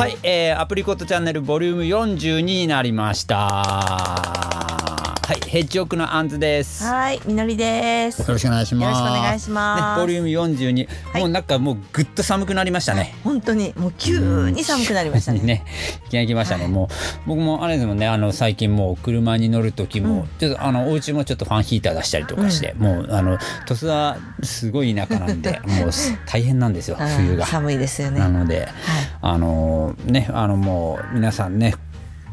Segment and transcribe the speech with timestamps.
[0.00, 4.79] はい、えー、アプリコットチャンネルボリューム42になりました。
[5.30, 6.82] はい、ヘッジオクのアンズです。
[6.82, 8.28] よはい、みのりです。
[8.28, 8.82] ろしくお願いします。
[8.82, 13.14] よろしくお願いしますね、ボリューム42、はいもうなんかもうぐっと寒くなりましたね。
[13.22, 15.38] 本当にもう急に寒くなりましたね。
[15.46, 15.64] ね、
[16.08, 16.64] いきなり来ましたね。
[16.64, 27.46] はいもう僕もあれですもんね、あの最近もう車に乗る時も、うんちょっとあのお家もちょっとファンヒーター出したりとかして、もうあの鳥栖はすごい田舎なんで、もうす大変なんですよ、うん冬が。
[27.46, 28.18] 寒いですよね。
[28.18, 28.66] なので、
[29.22, 31.76] あのねあのもう皆さんね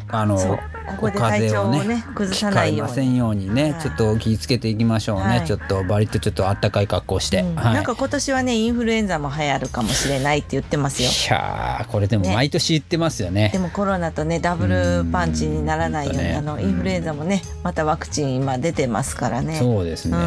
[0.10, 3.18] あのここで体調をね崩さないように。
[3.18, 3.82] ようにね、はい。
[3.82, 5.46] ちょっと気をつけていきましょうね、はい。
[5.46, 7.56] ちょっと割とちょっとあったかい格好して、うん。
[7.56, 7.74] はい。
[7.74, 11.10] なんか今年はねインフルエンザも流行るかもしれないって言ってますよ。
[11.10, 12.34] いやーこれでもね。
[12.34, 13.50] 毎年言ってますよね。
[13.52, 19.58] でもコロナとねダブルパンチにならないように、うんあのインフルエンザもねまたワクチン今出てますからね。
[19.58, 20.18] そうですね、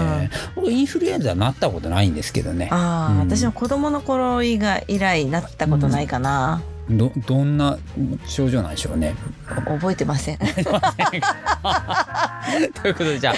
[0.57, 0.63] うん。
[0.63, 2.69] 僕インフルエンザなったことないんですけどね。
[2.71, 3.19] ああ、うん。
[3.21, 6.63] 私も子供の頃以外以来なったことないかな。
[6.91, 7.79] どどんな
[8.27, 9.15] 症状なんでしょうね？
[9.47, 10.39] 覚えてません。
[12.83, 13.35] ということでじゃあ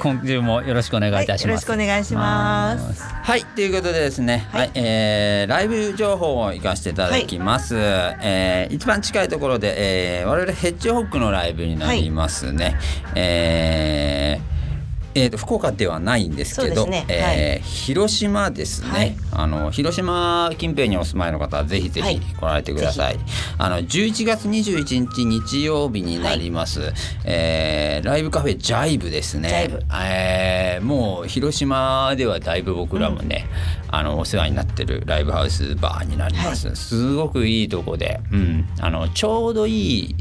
[0.00, 3.02] 今週もよろしくお願いいたします、はいよろしくお願いします。
[3.02, 4.70] はいということでですね、はい。
[4.74, 12.76] えーライブ情報を行かせていただきます、えー一番近いところで、えー我々ヘッジホックのライブになりますね、
[13.14, 14.53] えー
[15.14, 17.04] えーと福岡ではないんですけどね。
[17.08, 19.16] えー広島ですね、はい。
[19.32, 22.18] あの広島近辺にお住まいの方はぜひぜはい。
[22.18, 23.18] ひ来られてください、
[23.58, 26.92] あの11月21日日曜日になります、
[27.24, 29.70] えーライブカフェジャイブですね。
[29.92, 33.46] えーもう広島ではだいぶ僕らもね、
[33.88, 40.16] あのお世話になってるライブハウスバーになります、すごくいいとこで、うん、あのちょうどいい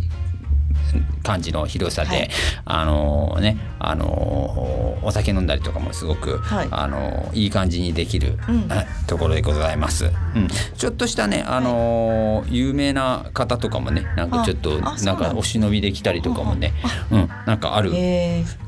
[1.24, 2.30] 感じの広さで、はい。
[2.66, 4.06] あのねあの
[5.02, 6.68] お酒飲んだりとかもすごく、はい。
[6.72, 8.68] あのいい感じにできる、うん。
[8.68, 16.73] はいところでございます、うん、ちょっとしたねあの有名な方とかもねなんかちょっとなんんだお忍びで来たりとかもね、
[17.12, 17.92] うん、なんかある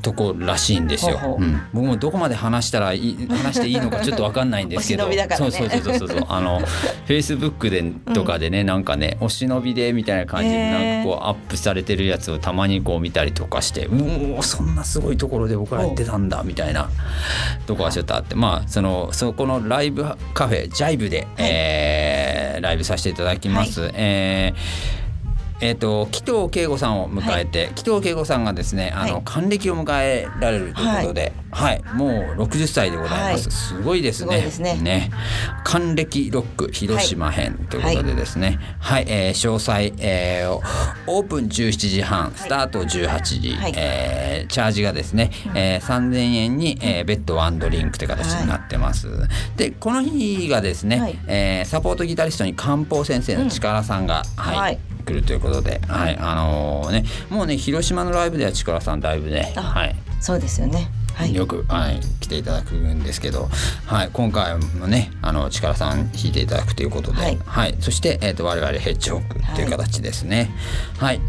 [0.01, 1.17] とこらしいんですよ。
[1.17, 6.25] ほうん、僕もどこまで話したらいい 話していいのかちょっとわかんないんですけど、そうそうそうそうそう。
[6.29, 16.89] あのフェイスブックでとかでね、なんかねお忍びでみたいな感じでなんかこうアップされてるやつをたまにこう見たりとかして、うおそんなすごいところで僕らやってたんだみたいな
[17.65, 21.54] とこがちょっとあって、まあそのそこのライブカフェジャイブで、えー
[22.61, 23.89] ライブさせていただきます。
[23.93, 25.05] えー
[25.61, 29.21] えー、と紀藤圭吾さんを迎えて、紀藤圭吾さんがですねあの、はい。
[29.23, 31.81] 還暦を迎えられるということで、はい。
[31.93, 32.09] もう
[32.43, 33.79] 60歳でございます、はい。
[33.79, 34.27] すごいですね。
[34.27, 35.09] すごいですね。
[35.63, 38.59] 還暦ロック広島編ということでですね。
[38.79, 40.59] はい、えー詳細、えー
[41.07, 43.73] オープン17時半スタート18時、はい。
[43.77, 49.07] えーチャージがですね、えー3000円に、えーベッドワンドリンクという形になってます、
[49.55, 51.19] でこの日がですね、はい。
[51.27, 54.57] えーサポートギタリストに漢方先生の力さんが、はい。
[54.57, 54.79] はい。
[55.05, 60.89] 来るということで、はい、あのね、もうね、広島のライブでは力さんだいぶね、あはい、そうですよね。
[61.15, 61.33] はい。
[61.33, 63.49] よく、はい、来ていただくんですけど、
[63.85, 70.51] はい、今回もね、あの力さん弾いていただくということで、ははいい、そして、えっ、と、我々ヘッジホックという形ですね。
[70.97, 71.21] はい。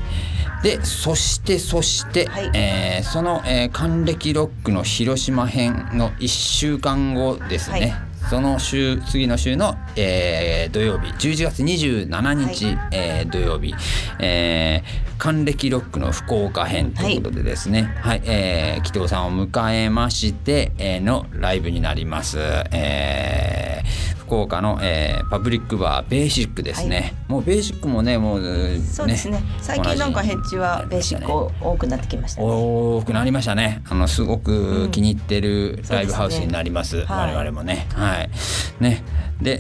[0.63, 8.06] で、そして、そして、はいえーその、えー還暦ロックの広島編の1週間後ですね。
[8.27, 11.13] はいその週次の週の、えー土曜日。
[11.13, 12.79] 11月27日、はい。
[12.91, 13.73] えー土曜日、
[14.19, 18.23] えー還暦ロックの福岡編ということでですね、はい。
[18.25, 22.39] えー紀藤さんを迎えまして、えーのライブになります。
[22.73, 29.43] えー福岡の、えーパブリックバーベーシックですね、もうベーシックもねもうねそうですね。
[29.61, 32.47] 最近なんかヘッジはベーシック多くなってきましたね。
[32.49, 33.83] 多くなりましたね。
[33.89, 36.91] あのすごく気に入ってるライブハウスになります。
[36.91, 37.87] そうですねはい我々もね。
[37.95, 38.31] はい。
[38.81, 39.03] ね。
[39.41, 39.59] で、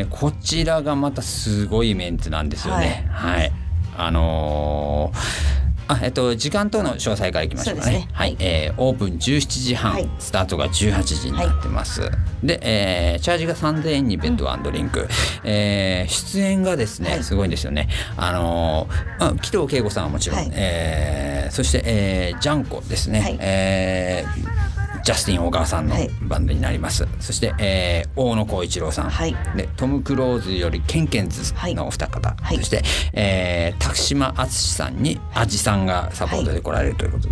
[0.00, 3.08] えーこちらがまたすごいメンツなんですよね。
[3.10, 3.52] はい。
[3.96, 5.53] あのー
[5.86, 7.92] あえっと、時間等の詳細からいきましょうかね。
[7.92, 8.08] ね。
[8.12, 10.08] はい、えーオープン17時半、はい。
[10.18, 12.10] スタートが18時になってます。
[12.42, 15.06] で、えーチャージが3000円にベッドドリンク、
[15.44, 17.22] えー出演がですね、はい。
[17.24, 17.88] すごいんですよね。
[18.16, 20.50] あのーあ紀藤圭吾さんはもちろん、はい。
[20.54, 23.36] えーそして、えージャンコですね、はい。
[23.40, 24.73] えー
[25.04, 29.36] ジャスティン小川さんのはいバンドになります、そして、えー大野浩一郎さん、はい。
[29.56, 32.56] でトム・クローズよりケンケンズのお二方、はい。
[32.56, 37.28] そして、えー、拓島敦さんにアジさんがサポートで来られるということ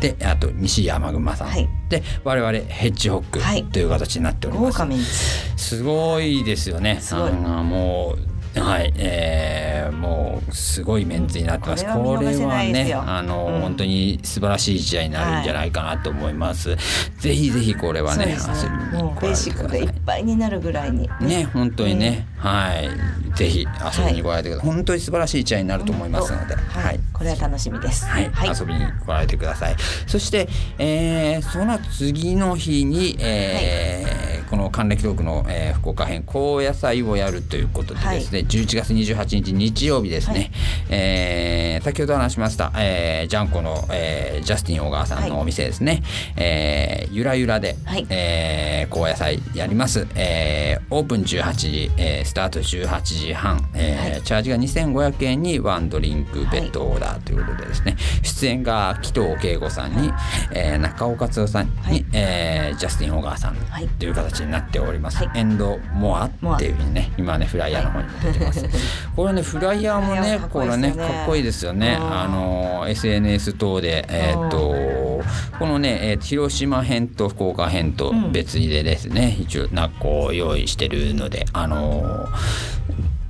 [0.00, 1.68] で、であと西山熊さん、はい。
[1.88, 3.64] で我々ヘッジホックはい。
[3.64, 5.04] という形になっております、豪華メンツ。
[5.56, 6.98] すごいですよね。
[7.00, 7.30] すごい。
[7.30, 8.27] あのもう
[8.60, 11.84] はい、えー、もうすごいメンツになってます。
[11.84, 16.76] うんこれは見逃せないですよあの、うん本当に素晴らしい試合になるんじゃないかなと思います。
[17.18, 18.36] ぜひぜひこれはね、
[18.92, 20.00] もうベー来られシックでいってください。
[20.06, 22.88] ぱいになるぐらいにね、本当にね、はい、
[23.36, 24.70] ぜひ遊びに来られてください。
[24.70, 26.98] 本当に素晴らしい試合になると思いますので、ははいい。
[27.12, 29.76] これは楽しみですはい、遊びに来られてください。
[30.06, 40.50] そして、えーその次の日に、えーこの還暦トークの、えー福岡編高野菜をやるということでですね、11月28日日曜日ですね、はい。
[40.90, 46.02] えー先ほど話しました、えージャンコの、えージャスティン小川さんのお店ですね、
[46.36, 48.06] えーゆらゆらで、はい。
[48.10, 54.22] えー高野菜やります、えーオープン18時、えースタート18時半、えーはい。
[54.22, 60.10] チャージが2500円にワンドリンクベッドオーダーということでですね、出演が紀藤圭吾さんに、
[60.52, 62.04] えー中岡剛さんに、はい。
[62.12, 63.88] えージャスティン小川さんはい。
[63.88, 65.38] という形になっております、はい。
[65.38, 68.64] エンドモアっていうね今ねフライヤーの方にも出てます、
[69.16, 71.98] これねフライヤーもねフライヤーかっこれねかっこいいですよね。
[72.00, 74.74] うんあの SNS 等でえーっと
[75.58, 82.26] このね、えー広島編と福岡編と別にでですね、一応なこう用意してるのであの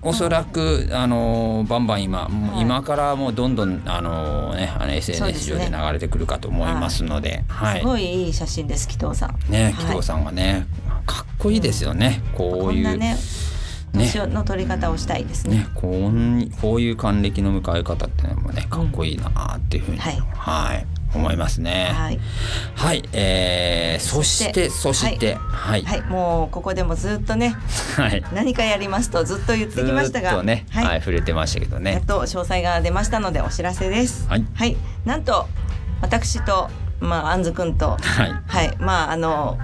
[0.01, 2.29] おそらく、あのバンバン今、は
[2.59, 2.63] い。
[2.63, 7.81] 今からもうどんどんあの、ね、あの SNS 上で流れてくるかと思いますので、はい。
[7.81, 9.51] すごいいい写真です紀藤さん。
[9.51, 9.75] ね、はい。
[9.75, 10.67] 紀藤さんはね
[11.09, 13.17] かっこいいですよね、ここういうんなねね。
[13.95, 15.49] 年の取り方をしたいです。
[15.49, 21.91] ねね、こんこういう還暦の迎え方っていうのもねかっこいいなっていうふうに、うんははいい思いますね。
[21.95, 22.21] はい、
[22.75, 25.83] はいえーそしてそそしてはい。
[25.83, 26.03] はい。
[26.03, 27.57] もうここでもずっとね
[27.97, 30.43] はい、何かやりますとずっと言ってきましたが。
[30.43, 30.85] ね、はい。
[30.85, 32.03] はい触れてましたけどやっね。
[32.07, 34.29] と詳細が出ましたのでお知らせです。
[34.29, 34.77] はい。
[35.07, 35.49] なんと
[36.03, 36.69] 私と
[37.01, 38.35] まああんずくんとはい。
[38.47, 38.77] はい。
[38.79, 39.59] まああの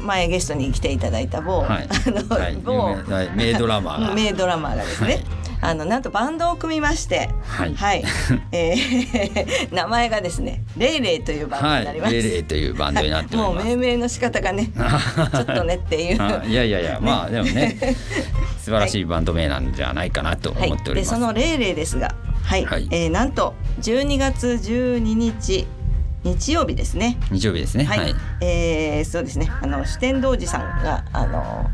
[0.00, 1.88] 前ゲストに来ていただいた某、はい。
[2.06, 3.30] あの、はい。
[3.36, 4.14] 名ドラマーが。
[4.16, 5.24] 名ドラマーがですね、はい。
[5.60, 7.74] あのなんとバンドを組みまして、はい。
[7.74, 8.04] はい、
[8.52, 12.12] えー 名前がですねレイレイというバンドはいになります。
[12.12, 13.64] レレイというバンドになっておもう。
[13.64, 16.22] 命名の仕方がね、ちょっとねっていう。
[16.22, 17.76] あいやいやいや、まあでもね
[18.58, 21.10] 素晴らしいバンド名なんじゃないかなと思っております。
[21.10, 22.88] でそのレイレイですが、はい、はい。
[22.90, 25.66] えーなんと12月12日
[26.26, 27.16] 日曜日ですね。
[27.30, 27.84] 日曜日ですね。
[27.84, 28.14] はい、はい。
[28.40, 29.48] えーそうですね。
[29.62, 31.70] あの四天童寺さんがあの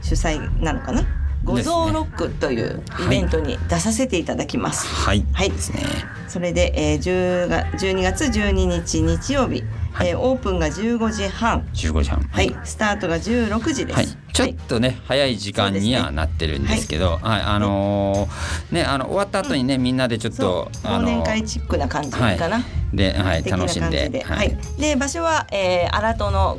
[0.00, 1.04] 主催なのかな？
[1.44, 4.86] 五臓ロックというイベントに出させていただきます。
[4.86, 5.26] はい。
[5.34, 5.82] はいですね。
[6.28, 9.62] それで、えー、10が12月12日日曜日、
[9.94, 10.08] はい。
[10.08, 12.20] えーオープンが15時半、15時半。
[12.30, 13.96] はい、スタートが16時です。
[13.96, 22.64] はい、ちょっとね、早い時間にはなってるんですけど、はい、あのーね、あの終わった後にね、みんなでちょっと、あの年会チックな感じかな。
[22.92, 24.58] で、はい、楽しんで、ははい。
[24.78, 26.58] い、で場所は、えー、荒戸の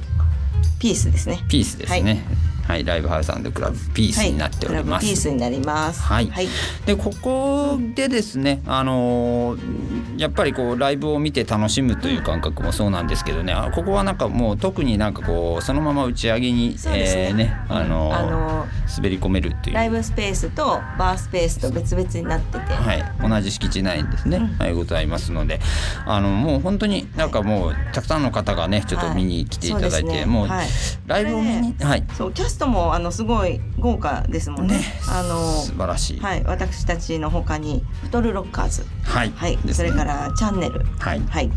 [0.80, 1.44] ピースですね。
[1.50, 2.24] ピースですね。
[2.68, 5.06] はい、ライブハウスクラブピースになっております。
[5.06, 6.02] ピースになります。
[6.02, 6.28] はい。
[6.28, 6.48] はい、
[6.86, 16.78] でここでですね、あのーやっぱりこうライブを見て楽しむという感覚もそうなんですけどね、あここはなんかもう特になんかこうそのまま打ち上げに、ね。
[16.86, 18.68] えーねあのーあの
[18.98, 19.76] 滑り込めるっていう。
[19.76, 24.58] ライブスペースとバースペースと別々になってて、はい、同じ敷地内にですね、うん。
[24.58, 25.60] はい、ございますので。
[26.06, 30.26] あのもう本当になんかもうたくさんの方がねちょっと見に来ていただいて、はいそうね。
[30.26, 30.68] もうはい。
[31.08, 32.04] ライブを見に、はい。
[32.14, 34.78] そうキャストもあのすごい豪華ですもんね。
[34.78, 34.84] ね。
[35.10, 39.32] あの素晴らしい、はい、私たちの他にフトルロッカーズ、はい。
[39.36, 39.74] はい、ね。
[39.74, 41.20] それからチャンネル、はい。
[41.20, 41.52] はい、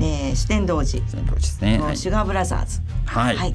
[0.00, 1.06] えー、四天童寺。
[1.08, 1.80] その通りですね。
[1.94, 3.54] シュガーブラザーズ、はい、はい、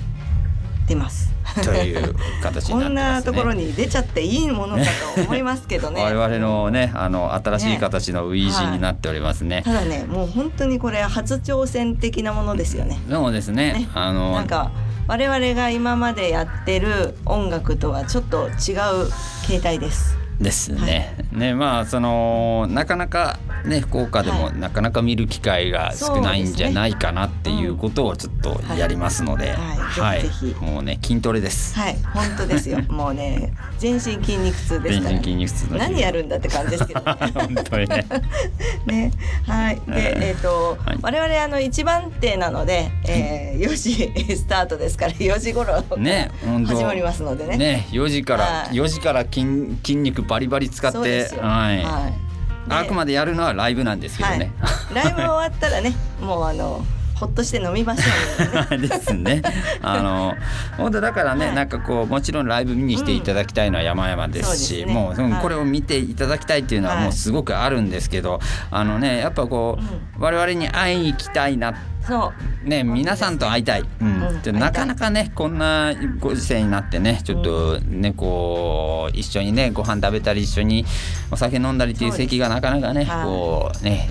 [0.87, 1.31] 出ます。
[1.63, 3.33] という形にこんなってますね。
[3.33, 4.83] なところに出ちゃっていいものか
[5.15, 6.01] と思いますけどね。
[6.03, 7.77] 我々のねあの新しいね。
[7.77, 12.99] 形の初陣になっておりますねただね、もう本当にこれ初挑戦的なものですよね。
[13.09, 14.71] そうですねねあのなんか
[15.07, 19.09] 我々が今までやってる音楽とはちょっと違う
[19.47, 20.20] 形態です。
[20.41, 21.15] ですね。
[21.31, 24.57] ねまあそのなかなかね福岡でもはい。
[24.57, 30.23] なかなか見る機会が少ないんじゃないかなっていうことをちょっとやりますので、はい。
[30.63, 31.75] もうね筋トレです。
[31.75, 32.79] はい、本当ですよ。
[32.89, 37.01] もうね、全身筋肉痛です全身筋肉痛何やるんだって感じですけど。
[37.01, 37.15] ね。
[37.33, 38.05] 本当にね。
[38.85, 39.11] ね、
[39.45, 40.97] はい、で、えっ、と、はい。
[41.01, 46.31] 我々あの一番手なので、えー、4時スタートですから、4時頃ね
[46.65, 47.57] 始まりますのでね。
[47.57, 48.75] ね4時からはい。
[48.75, 49.45] 4時から筋
[49.83, 50.97] 筋肉バリバリ使って。
[51.39, 51.83] はい。
[51.83, 52.31] はい
[52.69, 54.53] あくまでやるのはライブなんですけどね。
[54.59, 56.85] はい、ライブ終わったらね、もうあの
[57.21, 58.81] ほっとして飲みましょうね。
[58.89, 59.43] ですね。
[59.83, 60.35] あの
[60.75, 61.55] 本当だからね、はい。
[61.55, 65.27] なんかこうもちろんライブ見に来ていただきたいのは山々ですし、そうですね。
[65.27, 67.03] もうこれを見ていただきたいっていうのははい。
[67.03, 68.39] もうすごくあるんですけど、
[68.71, 71.75] あのねやっぱこう、我々に会いに行きたいなっ
[72.07, 72.33] そ
[72.65, 72.67] う。
[72.67, 74.41] ね皆さんと会いたい、うん。
[74.43, 74.59] うん。
[74.59, 80.85] なかなかねこんなご時世になってねちょっとねこう一緒にねご飯食べたり一緒に
[81.29, 83.25] お酒飲んだりっていう席がなかなかねはい。
[83.25, 84.09] こうね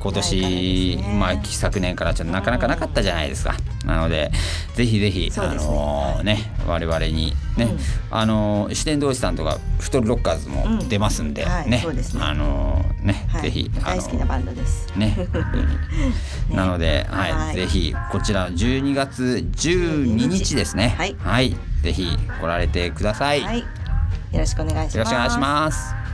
[0.00, 3.54] 今年、まあ昨年からちょっとなかなかなかったじゃないですか。
[3.84, 4.30] なので
[4.74, 5.36] ぜひぜひ、ね。
[5.36, 7.78] のーね我々にね、うん。
[8.10, 11.84] あのー四天童子さんとかフトルロッカーズも出ますんで、うんはいね。
[12.18, 13.42] あのーね、はい。
[13.42, 14.90] ぜひあの大好きなバンドです。
[14.96, 15.16] ね、
[16.50, 17.54] なので、はい、はい。
[17.54, 20.94] ぜひこちら12月12日ですね。
[20.98, 21.56] はい。
[21.82, 22.08] ぜひ
[22.40, 23.42] 来られてください。
[23.42, 24.98] よろしくお願いします。
[24.98, 26.09] よろしくお願いします。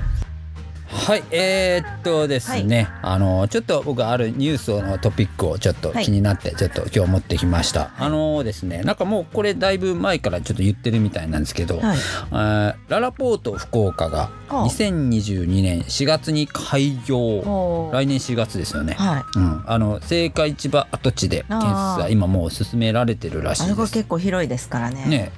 [0.89, 6.05] はい、えー、っとですね、あのちょっと僕あるニュースのトピックをちょっとはい。
[6.05, 7.91] 気になってちょっと今日持ってきました。
[7.99, 11.97] あのですね、なんかもうこれだいぶ前からちょっと言ってるみたいなんですけど、はい。
[11.97, 14.67] えーララポート福岡がはあ。
[14.67, 18.95] 2022年4月に開業、来年4月ですよね。
[18.95, 19.39] はい。
[19.39, 23.79] うん、あの青果市場跡地で建設あーは今もう進められてるらしあいです。
[23.79, 25.05] れが結構広いですからね。
[25.07, 25.33] ね、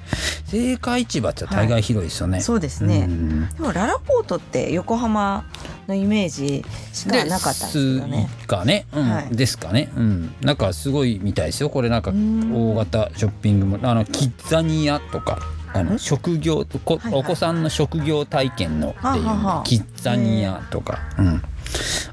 [0.51, 2.41] 青果市場って大概広いですよね。
[2.41, 3.05] そうですね。
[3.07, 3.49] ん。
[3.49, 5.48] でもララポートって横浜
[5.87, 6.63] のイメージ
[6.93, 8.29] しかなかったんですけどね。
[8.29, 9.09] ですかね、うん。
[9.09, 9.35] はい。
[9.35, 11.69] ですかね、うん、なんかすごいみたいですよ。
[11.69, 12.53] これなんかん。
[12.53, 15.39] 大型ショッピングもあのキッザニアとか
[15.73, 19.23] あのん職業こ、はいはいお子さんの職業体験のっていう
[19.63, 21.41] キッザニアとか、うん、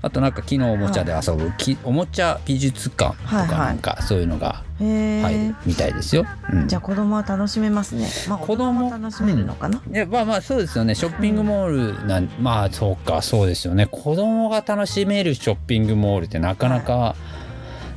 [0.02, 3.58] あとなんか木のおもちゃで遊ぶ、きおもちゃ美術館とかはいはい。
[3.58, 6.24] なんかそういうのが入るみたいですよ。
[6.52, 6.68] うん。
[6.68, 8.08] じゃあ子供は楽しめますね。
[8.28, 9.80] まあ子供楽しめるのかな？
[9.90, 10.94] いやまあまあそうですよね。
[10.94, 13.86] ショッピングモールなん、まあそうかそうですよね。
[13.86, 17.16] 子供が楽しめるショッピングモールってなかなか、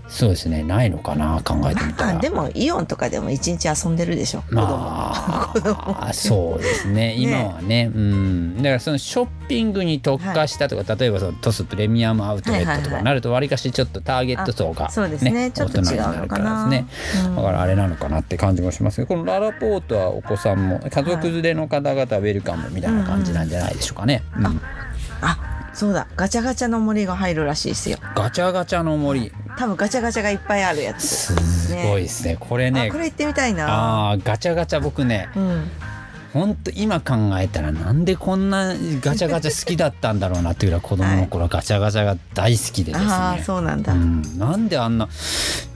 [0.10, 0.64] そうですね。
[0.64, 2.18] ないのかな考えてみたら。
[2.18, 4.44] あでもイオンとかでも一日遊んでるでしょ。
[4.50, 7.14] まあそうですね。
[7.18, 8.58] 今はねうん。
[8.58, 16.86] だからそのショッピングに特化したとか、例えばそのトスプレミアムアウトレットとかになるとわりかしちょっとターゲット層が、あそうですねちょっと違うのかな大人にるからですね、
[17.26, 24.24] うんだからあれなのかなって感じもしますけどこのララポートはお子さんも家族連れの方々ウェルカムみたいな感じなんじゃないでしょうかね。
[24.36, 24.62] うん。
[25.22, 25.49] あ
[25.80, 28.00] そうだガチャガチャの森が入るらしいですよ。
[28.14, 31.08] ガチャガチャの森多分ガチャガチャがいっぱいあるやつ。
[31.08, 34.12] すごいですねこれねあこれ行ってみたいな。
[34.12, 35.72] あーガチャガチャ僕ねうん。
[36.34, 43.94] ほんと今考えたらなんでこんなガチャガチャ好きだったんだろうなっていうぐらい子供の頃ガチャガチャが大好きでですね、ああそうなんだ。
[43.94, 45.10] うん、なんであんな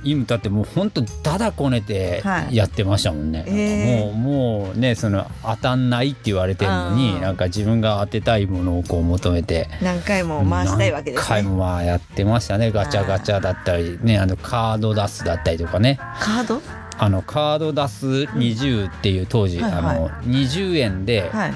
[0.03, 11.25] 今だってもうほんとだだこねてやってましたもんね、えーもうもうねその当たんないって言われてるのになんか自分が当てたいものをこう求めて何回も回したいわけですね。
[11.29, 12.71] 何回もまあやってましたね。
[12.71, 15.99] ガチャガチャだったりねあのカード出すだったりとかね。
[16.19, 16.82] カード？
[16.97, 19.81] あのカード出す20っていう当時、はいはい。
[19.81, 21.53] あの20円ではい。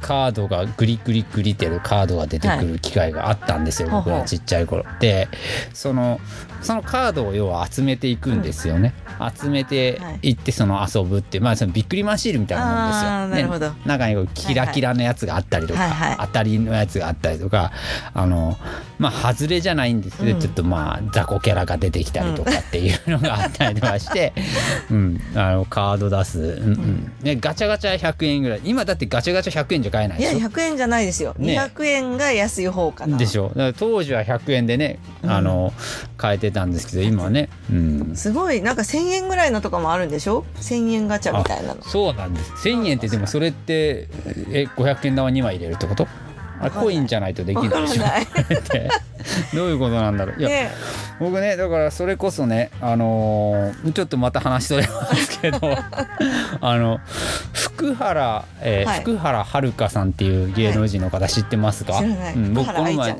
[0.00, 3.96] カードがグリグリグリってるカードが出てくる機会があったんですよ、はい。
[4.04, 4.84] 僕らちっちゃい頃。
[5.00, 5.28] で
[5.74, 6.20] その
[6.62, 8.94] そのカードを要は集めていくんですよね、
[9.34, 13.70] 集めていってその遊ぶってまあそのびっくりマンシールみたいなもんですよ、なるほど。
[13.70, 17.72] ね中にこうキラキラのやつがあったりとか、はいはい当たりのやつがあったりとか
[18.12, 18.56] あの
[18.98, 20.40] まあ外れじゃないんですけど、うん。
[20.40, 24.32] ちょっとまあ雑魚キャラが出てきたりとかっていうのがあったりとかして、
[24.90, 27.12] うん、あのカード出す、うんうん。
[27.22, 28.60] ね、ガチャガチャ100円ぐらい。
[28.64, 31.34] 今だってガチャガチャ100円じゃ買えないいやでしょ？100円じゃないですよ。
[31.38, 31.58] ね。
[31.58, 33.16] 200円が安い方かな。
[33.16, 33.52] でしょ。
[33.78, 35.72] 当時は100円でね、あの
[36.16, 41.82] 買えてたんですけど今はね、うん、すごいなんか1000円ぐらいのとかもあるんでしょ？1000円ガチャみたいなの。
[41.82, 42.52] そうなんです。
[42.68, 44.08] 1000円ってでもそれって
[44.50, 46.06] え500円玉2枚入れるってこと？
[46.60, 47.82] あコインじゃないとできわない。
[47.82, 48.04] でしょ
[49.54, 50.40] どういうことなんだろう。
[50.40, 50.70] いや、ね。
[51.18, 55.58] 僕ねだからそれこそねあのーちょっとまた話それますけど
[56.60, 57.00] あの
[57.52, 59.00] 福原、えーはい。
[59.00, 62.34] 福原遥さんっていう芸能人の方知ってますか、知らない。
[62.34, 63.12] うん、福原愛ちゃ前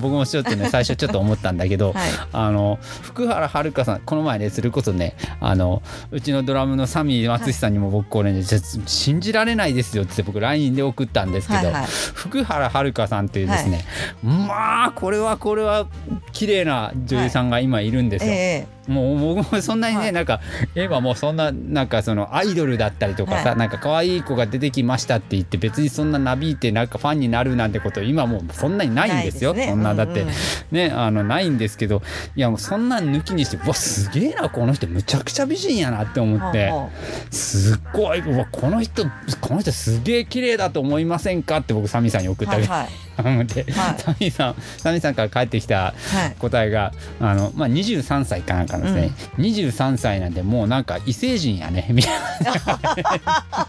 [0.00, 2.10] 僕もちょっとね 最初ちょっと思ったんだけど、はい。
[2.32, 8.42] あの福原遥さんこの前ねそれこそねあのうちのドラムのサミー松さんにも僕これね、
[8.86, 11.82] 信じられないですよって僕 LINE で送ったんですけど、はいはい
[12.14, 13.84] 福原遥さんというですね、
[14.22, 15.86] まあこれはこれは
[16.32, 18.32] 綺麗な女優さんが今いるんですよ。
[18.32, 20.12] えもう僕もそんなにね、はい。
[20.12, 20.40] なんか
[20.74, 23.58] 今もうそんななんかそのアイドルだったりとかさ、はい。
[23.58, 29.54] なんか可愛い子が出てきましたって言って別にそんななびいてなんかファンになるなんてこと今もうそんなにないんですよ。
[29.54, 29.68] ね。
[29.68, 30.34] そんなだって、うんうん
[30.70, 32.02] ねあのないんですけど
[32.34, 36.70] いやもうそんなん抜きにしてうわすげえなこの人むちゃくちゃ美人やなって思って。
[36.70, 36.90] ほうほ
[37.30, 39.04] すっごいうわこの人
[39.40, 42.62] この人すげえ綺麗だと思いませんかって僕サミーさんに送ったけ。
[42.62, 43.98] ど、うはいはい思って、はい。
[43.98, 46.36] サミーさんサミーさんから返ってきたはい。
[46.38, 52.12] 答えがあの、まあ、23歳かなんかですね、23歳なんでもうなんか異星人やねみたい
[52.44, 53.66] な。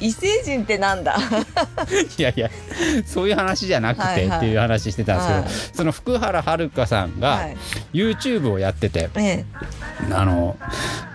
[0.00, 1.16] 異星人ってなんだ？
[2.18, 2.50] いやいや
[3.06, 4.40] そういう話じゃなくはいはい。
[4.40, 5.50] てっていう話してたんですけど、はい。
[5.76, 7.56] その福原遥さんがはい。
[7.92, 9.44] YouTube をやってて、え
[10.12, 10.56] あの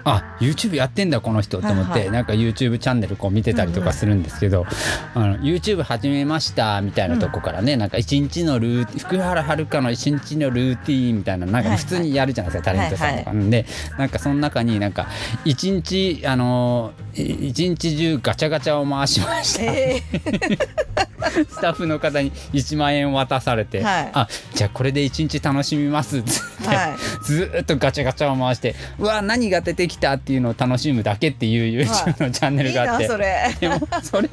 [0.06, 2.12] あ YouTube やってんだこの人と思って、はいはい。
[2.12, 4.66] なんか YouTube チャンネルこう見てたりとかするんですけど、
[5.14, 11.78] あの YouTube 始めましたみたいなとこからね、なんか一日のルーティン福原遥の一日のルーティーンみたいななんかはいはい。
[11.78, 13.66] 普通にやるじゃないですか、タレントさんとか、で
[13.98, 15.08] なんかその中になんか
[15.46, 20.02] 一日あのい一日中ガチャガチャを回しました、え
[21.50, 24.12] スタッフの方に1万円渡されて、はい。
[24.14, 26.20] あじゃあこれで一日楽しみます。
[26.20, 26.98] っつって、はい。
[27.24, 33.08] ずーっとガチャガチャを回してうわ何が出てきたっていうのを楽しむだけっていう YouTube のチャンネいいルがあって。
[33.08, 33.56] なそれ。
[33.60, 34.30] でもそれ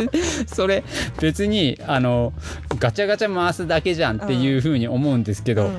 [0.47, 0.85] それ
[1.21, 2.33] 別にあの
[2.78, 5.76] ガチャガチャ回すだけじゃんっていうふうに思うんですけど、うん。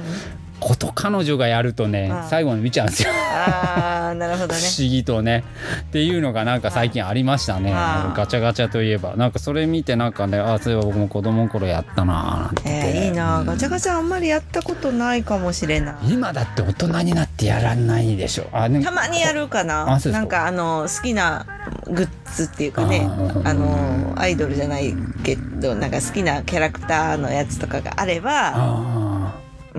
[0.60, 3.10] こと彼女がやるとね、うん最後に見ちゃうんですよ。
[3.28, 4.60] ああなるほどね。
[4.60, 5.44] 不思議とね。
[5.82, 9.16] っていうのがなんか最近ありましたね、はいガチャガチャといえば。
[9.16, 12.46] なんかそれ見てなんかねあそういえば僕も子供の頃やったなー。
[12.46, 13.46] なんて、えー、いいな、うん。
[13.46, 15.96] ガチャガチャあんまりやったことないかもしれない。
[16.10, 18.48] 今だって大人になってやらないでしょ。
[18.52, 20.00] あたまにやるかな。
[20.06, 21.46] なんかあの好きな
[21.86, 23.08] グッズっていうかね。
[23.44, 28.97] あのアイドルじゃないけどなんか好きなキャラクターのやつとかがあればあ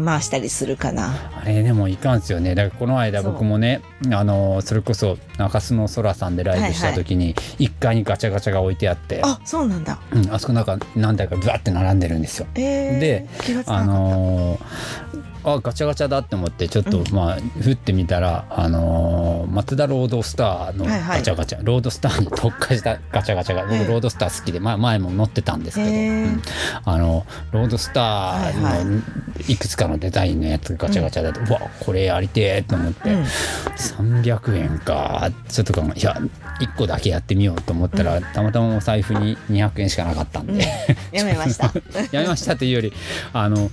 [0.04, 1.12] 回したりするかな。
[1.12, 2.54] ーあれでもいかんすよね。
[2.54, 9.98] だからこの間僕もねあのそれこそ中洲の空さんでライブした時に1階にガチャガチャが置いてあって、あそうなんだ。
[10.12, 12.46] うん、あそこなんか何台かブワって並んでるんですよ。
[12.54, 13.28] えー、で
[13.66, 17.12] あのーあガチャガチャだって思ってちょっと、うん。
[17.12, 21.18] まあ振ってみたら、あのー松田ロードスターのはいはい。
[21.18, 23.86] ガチャガチャ、ロードスターに特化した ガチャガチャが僕ええ。
[23.86, 26.42] ロードスター好きで、まあ、前も乗ってたんですけど、うん。
[26.84, 29.02] あのロードスタはいーの
[29.48, 33.22] いくつかのデザインのやつがガチャガチャだと、うわこれやりてえと思って、うん。
[33.22, 36.16] 300円かちょっとかいや
[36.60, 40.66] 1個だけやってみようと思ったら、たまたまお財布に200円しかなかったんで。
[41.12, 41.72] やめました。
[42.12, 42.92] やめましたというより
[43.32, 43.70] あの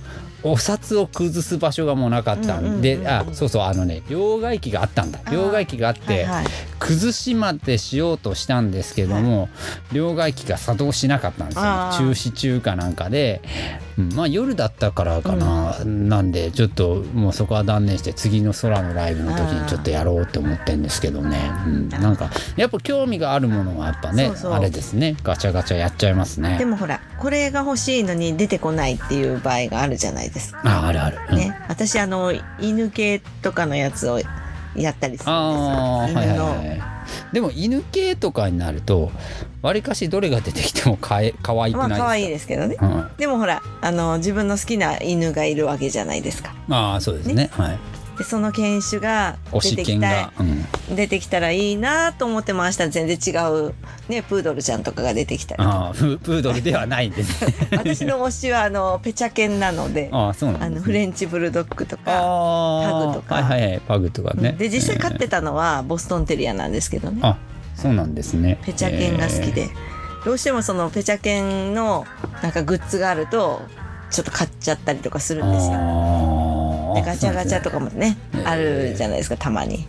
[0.52, 5.20] お札を崩す場所がもうなかったんで、うんうんあそうそうあのね両替機があったんだ。
[5.30, 6.46] 両替機があって、はいはい。
[6.78, 9.48] 崩しまでしようとしたんですけども、
[9.92, 11.62] 両替機が作動しなかったんですよ。
[11.62, 13.42] 中止中かなんかで、
[13.98, 14.12] うん。
[14.12, 25.16] まあ夜だったからかな、なんでちょっともうそこは断念して次の空のライブの時にちょっとやろうって思ってんですけどね、うん、なんかやっぱ興味があるものはやっぱねあれですね。
[25.22, 26.58] ガチャガチャやっちゃいますね。
[26.58, 30.60] でもほらこれが欲しいのに出てこないっていう場合があるじゃないですか。
[30.64, 31.36] ああるある、うん。
[31.36, 34.20] ね、私あの犬系とかのやつを
[34.74, 36.95] やったりするんああはいはいですよ犬の、はい
[37.32, 39.10] でも犬系とかになると
[39.62, 42.74] わりかしどれが出てきてもかえ 可愛くまあない可愛いでですけどね。
[42.74, 46.54] すか、うん、でもほらあの自分の好きな犬がいるわけじゃないですか。
[46.70, 47.48] ああそうですね。
[47.52, 47.78] はい
[48.16, 52.84] でその犬種が出てきたうん、出てきたらいいなと思って回した。
[52.84, 53.74] ら全然違う、
[54.08, 57.54] ね、プードルちゃんとかが出てきたりああププードルではないんですね。
[57.76, 63.34] 私の推しはあのペチャ犬なのでああそうなあんね、のフレンチブルドッグとかああパグとか。
[63.34, 64.52] はいはいはいパグとかね。
[64.58, 67.20] で実際飼っえてたのはボストンテリアなんですけどね。
[67.22, 67.36] ーあ
[67.74, 68.58] そうなんですね。
[68.64, 69.68] ペチャ犬が好きで、え
[70.24, 72.06] どうしてもそのペチャ犬の
[72.42, 73.62] なんかグッズがあると
[74.10, 75.72] ちょっと買っちゃったりとかするんですよ。
[76.96, 79.76] ーああでガチャガチャとかかもね、えーあるじゃないですかたまに。
[79.76, 79.86] いや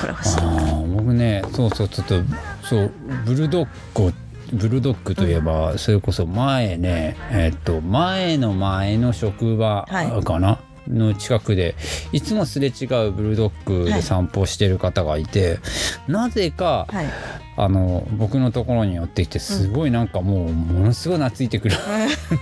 [0.00, 0.38] これ欲しい。
[0.40, 2.22] ああ僕ねそうそうちょっと
[2.64, 2.92] そう
[3.24, 4.12] ブルドッグを
[4.52, 10.58] ブルドッグといえば、それこそ前ねえっと前の前の職場はいかな、
[10.88, 11.74] の近くで
[12.12, 15.58] いつもすれ違うブルドッグで散歩してる方がいて、
[16.06, 17.06] なぜか、はい。
[17.56, 21.76] あの僕のところに寄ってきてすごいなんかもうものすごい懐いてくる。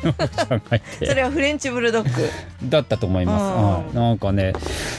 [0.05, 0.49] おばちゃん。
[0.49, 2.11] がいてそれはフレンチブルドッグ。
[2.69, 4.53] だったと思います、うんはい、なんかね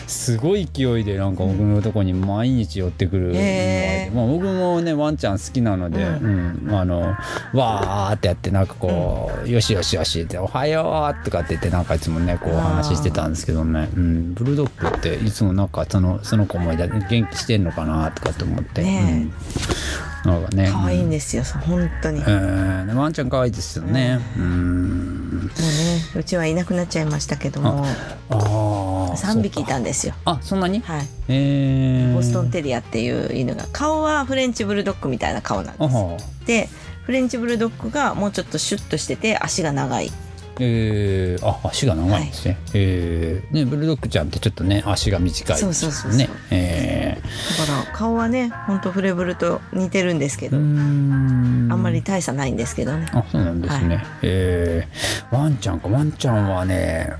[0.07, 7.15] すごい勢いでなんか僕のとこに毎日寄ってくるのがいて、へーまあ、僕もねワンちゃん好きなので、ううんあの
[7.53, 19.27] わーってやってなんかこう、よしよしよしって「おはよう」とかって言ってなんかいつもねこう話してたんですけどね、うん、ブルドッグっていつもなんかそのその子も元気してんのかなとかって思って、ね
[20.25, 21.43] うん、なんかね可愛いんでですよ。
[21.43, 22.19] 本当に。
[22.19, 24.19] もえーワンちゃん可愛いですよね。
[24.37, 24.43] うん。
[24.43, 25.51] うね、
[26.15, 27.85] うちはいなくなっちゃいましたけども、
[28.29, 29.17] ああ。
[29.17, 30.13] 三匹いたんんですよ。
[30.25, 30.79] あ、そんなに？
[30.81, 31.07] はい。
[31.27, 32.13] ええ。
[32.13, 36.45] ボストンテリアっていう犬が顔はフレンチブルドッグみたいな顔なんです。
[36.45, 36.69] で、
[37.03, 40.11] フレンチブルドッグがもうちょっとシュッとしてて足が長い。
[40.63, 42.57] ええあ、足が長いんですね。
[42.73, 45.73] ええね、ブルドッグちゃんってちょっとね、足が短いですね。
[45.73, 46.29] そうそうそうそうね。
[46.51, 47.17] え
[47.59, 50.57] だから顔はね、ほんとフレブルと似てるんですけえど。
[50.57, 52.01] あんまり。
[52.03, 53.07] 大差ないんですけどね。
[53.13, 54.03] あ、そうなんですね。
[54.21, 54.87] え
[55.31, 57.13] えワンちゃんか、ワンちゃんはね。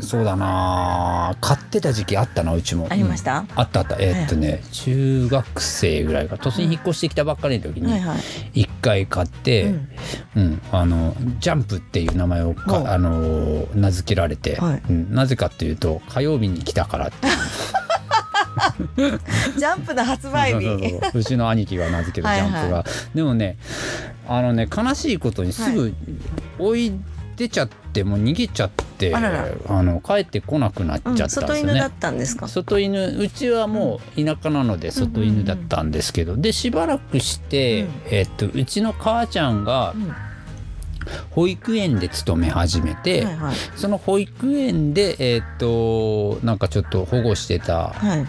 [0.00, 1.36] そうだな。
[1.40, 2.86] 買ってた時期あったなうちも。
[2.90, 3.40] ありました？
[3.40, 3.48] うん。
[3.54, 3.96] あったあった。
[3.98, 6.36] えーっとね、中学生ぐらいか。
[6.36, 8.18] 突然引っ越してきたばっかりの時にはいはい。
[8.62, 9.88] 一回買って、うん。
[10.36, 10.62] うん。
[10.72, 14.82] あのジャンプっていう名前をかおあの名付けられて、はい。
[14.88, 15.14] うん。
[15.14, 17.28] なぜかっていうと火曜日に来たからって
[19.58, 20.90] ジャンプの発売日。
[21.00, 22.58] そううちの兄貴が名付けたジャンプが。
[22.60, 23.56] はいはでもね
[24.26, 25.94] あのね悲しいことにすぐ
[26.58, 26.92] 置い
[27.36, 28.83] てちゃって、もう逃げちゃって
[29.14, 29.48] あらら。
[29.68, 31.48] あの帰ってこなくなっちゃうんったんですよね。
[31.48, 32.48] 外犬だったんですか？
[32.48, 37.90] 外犬うちはもう田舎なので外犬だったんですけど、でしばらくして、うん。
[38.10, 40.14] えっとうちの母ちゃんがうん。
[41.32, 43.54] 保育園で勤め始めて、はいはい。
[43.76, 48.26] その保育園でえっとなんかちょっと保護してたはい。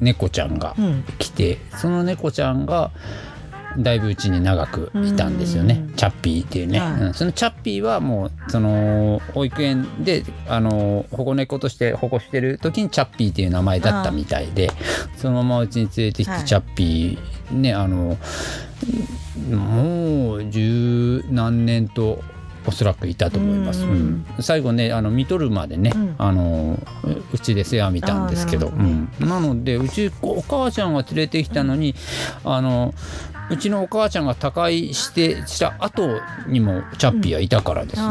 [0.00, 1.04] 猫ちゃんがうん。
[1.18, 2.92] 来てその猫ちゃんが
[3.78, 5.84] だいぶうちに長くいたんですよね。
[5.88, 5.94] うん。
[5.94, 6.92] チャッピーっていうね、はい。
[7.00, 7.14] うん。
[7.14, 14.70] そのチャッピーはもうその保育園であの保護猫として保護してる時にチャッピーっていう名前だったみたいで
[15.16, 16.40] そのままうちに連れてきはい。
[16.40, 18.16] てチャッピーねあの
[19.50, 22.22] もう十何年と
[22.66, 24.26] おそらくいたと思います、ううんん。
[24.40, 26.14] 最後ねあの見とるまでね、うん。
[26.16, 26.78] あの
[27.32, 28.70] うちで世話見たんですけど。
[28.70, 31.94] ねうん、なのでうちお母ちゃんが連れてきたのに
[32.42, 32.94] あの
[33.50, 38.06] うちのお母ちゃんが他界してした後にもチャッピーはいたからですね。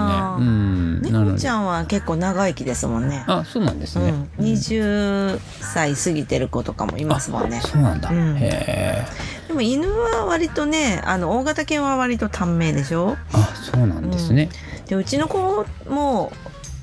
[1.02, 3.24] 猫ちゃんは結構長生きですもんね。
[3.28, 4.14] あそうなんですね。
[4.38, 7.62] うん、20歳過ぎてる子とかもいますもんね。
[7.62, 8.10] そうなんだ。
[8.10, 8.38] うん。
[8.38, 9.06] へえ。
[9.48, 13.18] でも犬は割とねあの大型犬は割と短命でしょ？
[13.34, 14.50] あそうなんですね。
[14.88, 16.32] でうちの子も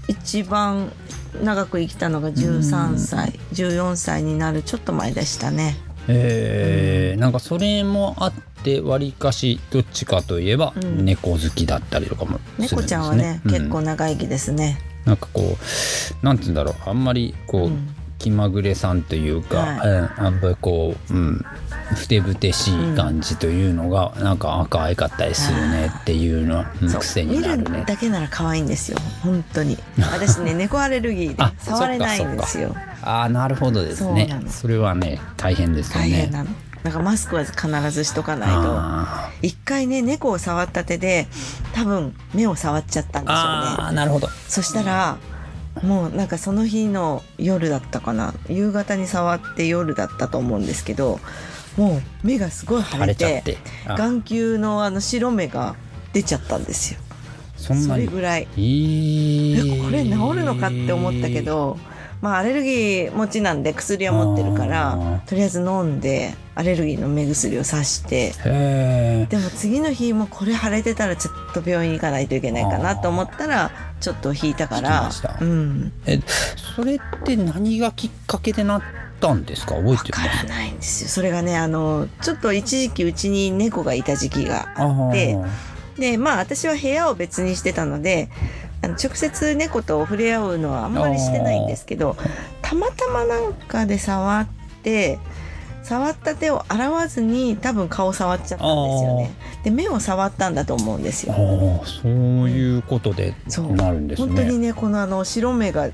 [0.09, 0.91] 一番
[1.45, 5.77] 長く生きたのが13歳14歳になるちょっと前でしたね
[6.09, 8.33] へえ、なんかそれもあっ
[8.63, 11.05] てわりかしどっちかといえばうん。
[11.05, 12.77] 猫好きだったりとかもするんですね。
[12.77, 13.51] 猫ちゃんはね、うん。
[13.51, 15.57] 結構長生きですね、なんかこ
[16.23, 16.75] うなんて言うんだろう。
[16.89, 17.95] あんまりこう、うん。
[18.21, 19.89] 気まぐれさんというか、はい。
[19.89, 21.45] うん、あんまりこう、うん、
[21.95, 27.85] ふてぶてしい感じというのが、なんか可愛かったりするねっていうのは、うん癖になるね。
[27.87, 28.99] だけなら可愛いんですよ。
[29.23, 29.79] 本当に。
[29.97, 34.43] 私ね猫アレルギーであ触れないんですよああなるほどですね。
[34.49, 36.11] それはね大変ですよね。
[36.11, 36.51] 大変なの
[36.83, 38.57] だからマスクは必ずしとかないと。
[38.57, 41.27] あ一回ね猫を触った手で
[41.75, 43.45] 多分目を触っちゃったんーでしょう
[43.77, 43.89] ね。
[43.89, 44.29] あーなるほど。
[44.49, 45.19] そしたら
[45.83, 48.35] もうなんかその日の夜だったかな。
[48.49, 51.21] 夕方に触って夜だったと思うんですけど
[51.77, 53.59] もう目がすごい腫腫れて。
[53.87, 55.77] 眼球のあの白目が
[56.13, 57.01] 出ちゃったんですよ。
[57.57, 57.75] そ。
[57.95, 58.49] れぐらい。
[58.57, 59.79] えー。
[59.79, 60.11] えこれ治
[60.41, 61.43] るのかって思ったけ。
[61.43, 61.79] ど、
[62.21, 68.33] まあアレルギー持ちなんで薬は持ってるからとりあえず飲んでアレルギーの目薬をさして。
[69.31, 75.93] でも次の日もこれ腫れてたらちょっと病院行かないといけないかなと思ったらちょっと引いたからうん。
[76.07, 76.21] え
[76.77, 78.83] それって何がきっかけでなっ
[79.21, 79.77] たんですか？
[79.77, 81.09] 覚えわてまらないんですよ。
[81.09, 85.39] それがねあのちょっと一時期うちに猫がいた時期があって
[85.99, 88.31] でまあ私は部屋を別にしてたので
[88.83, 92.17] あの直接猫と触れ合うのはあんまりしてないんですけど
[92.63, 94.47] たまたまなんかで触っ
[94.83, 95.19] て
[95.83, 99.31] 触った手を洗わずに多分顔触っちゃったんですよね。
[99.65, 101.35] で目を触ったんだと思うんですよ。
[101.85, 102.11] そう
[102.49, 103.73] いうことでそう。
[103.73, 104.29] なるんですね。
[104.29, 105.89] 本当にねこのあの白目が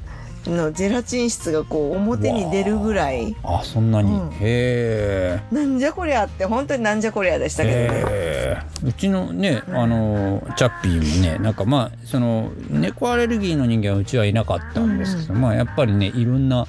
[0.51, 3.37] のゼラチン質がこう表に出るぐらい。
[3.43, 4.31] あそんなに、うん。
[4.31, 8.67] へえなんじゃこりゃって本当になんじゃこりゃでしたけどね。
[8.85, 16.67] うちのねあのチャッピーもねなんかまあその猫アレルギーの人間はうちはいなかったんですけど、まあやっぱりねいろんな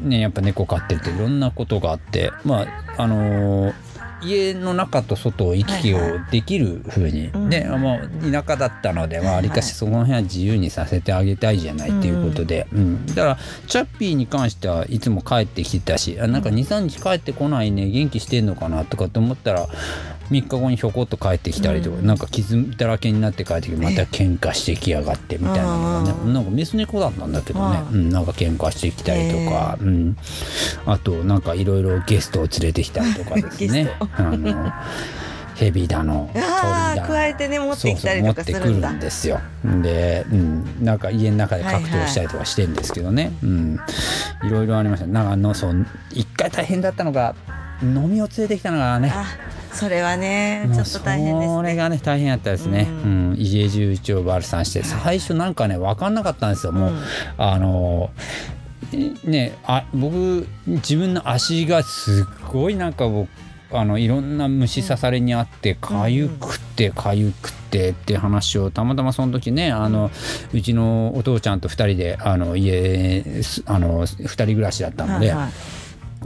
[0.00, 3.72] ねやっぱ猫飼ってるといろんなことがあってまああの
[4.22, 5.98] 家の中と外を行き来を
[6.30, 13.06] できる風に、うんね、まあ、田舎だったので、まあ、りかしその辺は自由にさせてあげたいじゃないっていうことで、うん。
[13.06, 19.68] だからチャッピーに関してはいつも帰ってきてたしあなんか23日帰ってこないね元気してんのかなとかって思ったら
[20.30, 22.06] 3日後にひょこっと帰ってきたりとか、うん。
[22.06, 30.16] なんか傷だらけになって帰ってきてまた喧嘩してきやがってみたいなのがねなんかメス猫だったんだけどねうん、なんか喧嘩してきたりとか、うん、
[30.86, 34.72] あとなんかいろいろゲストを連れてきたりとかです ゲねあの
[35.56, 38.90] ヘビだの鳥だの加えてね持ってきたりとかするるんだ。
[38.90, 39.40] んですよ。
[39.82, 43.78] で、うん、なんか家の中で格闘したりとかしてんですけどね、うん、
[44.44, 45.06] いろいろありました。
[45.06, 47.34] なんかあのそう一回大変だったのが
[47.82, 49.12] 飲みを連れてきたのがね。
[49.14, 49.24] あ
[49.72, 51.54] それはねちょっと大変ですね。
[51.54, 52.86] それがね大変やったですね。
[52.88, 56.72] ううんん、家中一応バルさんして最初なんかね分かんなかったんですよ。
[56.72, 57.02] もう、うん
[57.36, 58.10] あの
[59.24, 70.10] ねあ僕自分の足がすっごいなんかもうあのいろんな虫刺されにあってかゆくてかゆくてっていう話をたまたまその時ねあの
[70.52, 73.24] うちのお父ちゃんと2人であの家
[73.66, 75.30] あの2人暮らしだったので。
[75.30, 75.52] はいはい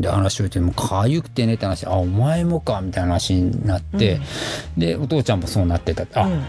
[0.01, 1.87] で話をしてもかゆくてねって話。
[1.87, 4.21] あお前もかみたいな話になって、
[4.77, 6.05] うん、でお父ちゃんもそうなってた。
[6.21, 6.43] あ、うん、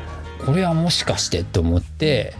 [0.46, 2.34] これはもしかしてと思って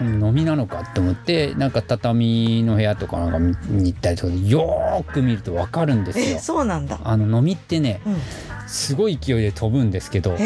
[0.00, 6.38] 飲みなのかって思ってなんか畳の部屋とかなんかに行ったりとかよく見ると分かるんですよ。
[6.38, 7.00] そうなんだ。
[7.02, 8.16] あの飲みってね、うん、
[8.68, 10.36] すごい勢いで飛ぶんですけど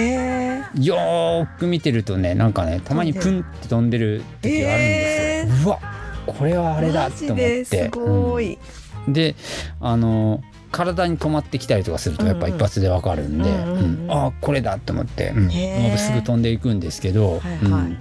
[0.74, 5.64] よく見てるとねなんかねたまにプンって飛んでる時があるんですよ。
[5.66, 5.78] うわ
[6.24, 7.64] これはあれだと思って。
[7.64, 8.58] すごい、うん、
[9.08, 9.34] で
[9.80, 15.50] あの体に止まってきたりとかするとやっぱ一発でわかるんで、うんああこれだと思って、うん、
[15.98, 17.98] すぐ飛んでいくんですけど、はいはい、うん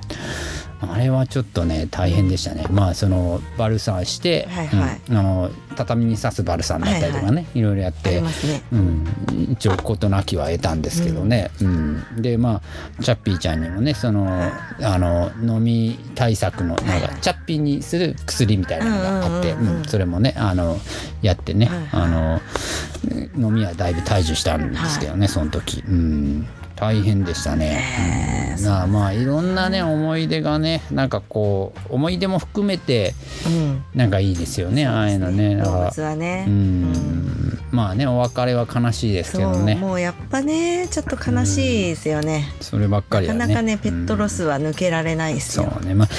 [0.82, 2.66] あれはちょっとね大変でしたね。
[2.72, 8.28] まあそのバルサンして、はいはい、うん、あの畳に刺すバルサンだったりとかね、はいはい、いろいろやって、ね、
[8.72, 9.08] うん、
[9.52, 11.52] 一応事なきは得たんですけどね。
[11.62, 12.62] うん、うん、でま
[13.00, 14.28] あチャッピーちゃんにもねその
[14.82, 20.78] あの飲み対策のなんかチャッピーにする薬みたいなのがあって、うんそれもねあの
[21.22, 22.42] やってね、はいはい、あの
[23.38, 25.84] 飲みはだいぶ退治したんですけどね、その時。
[25.88, 26.48] うん
[26.82, 28.56] 大変でしたね。
[28.58, 33.14] うん、まあまあいろんなね思い出がねなんかこう思い出も含めて、
[33.94, 35.58] なんかいいですよね、うん、ああいうのね。
[35.58, 36.46] 動物はね。
[36.48, 39.76] うん、まあねお別れは悲しいですけどね。
[39.76, 42.52] もうやっぱねちょっと悲しいですよね。
[42.62, 45.72] そればっかり、ね、なかなかねペットロスは抜けられないですよ。
[45.72, 46.10] そうねまあ。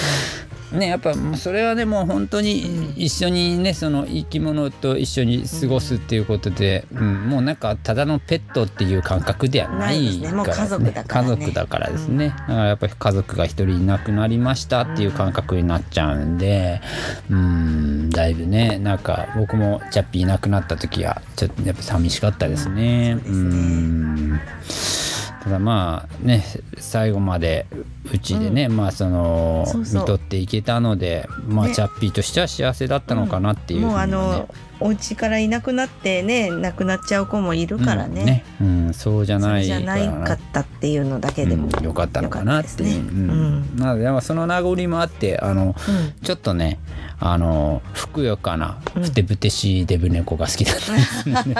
[0.72, 16.80] ねやっぱそれはねもう本当に一緒にねその生き物と一緒に過ごすっていうことで、うん、うん、もうなんかただのペットっていう感覚ではないから、ね、家族だから、ね、家族だからですね、だからやっぱり家族が一人いなくなりましたっていう感覚になっちゃうんで
[17.30, 23.18] うんだいぶねなんか僕もチャッピーいなくなった時はちょっとやっぱ寂しかったですね。
[23.26, 24.40] うん、
[25.42, 26.44] ただまあね
[26.78, 27.66] 最後まで
[28.12, 33.86] うちでね、うん、まあその見とっていけたのでまあ、ね、チャッピーとしては幸せだったのかなっていう、ね。
[33.86, 38.44] うん、もうあのお家からいなくなってね亡くなっちゃう子もいるからね。
[38.60, 43.76] うんね、うん、そうじゃないじゃないかったっていうのだけでも、うん、よかったのかなっていう、ね、うん。
[43.76, 45.74] なのでその名残もあってあの、
[46.22, 46.78] ちょっとね
[47.18, 51.54] あのふくよかなふてぶてしいデブ猫が好きだったんですね。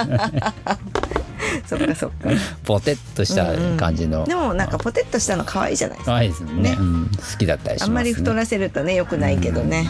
[1.66, 2.31] そっかそっか。
[2.64, 6.12] ポテッとした感じの、うんうん、でもなんかポテッとしたの可愛いじゃないですか。
[6.12, 6.76] 可愛いですね、ね。
[6.78, 9.88] うん、好きだったりします、ね、あんまり太らせるとねよくないけどね、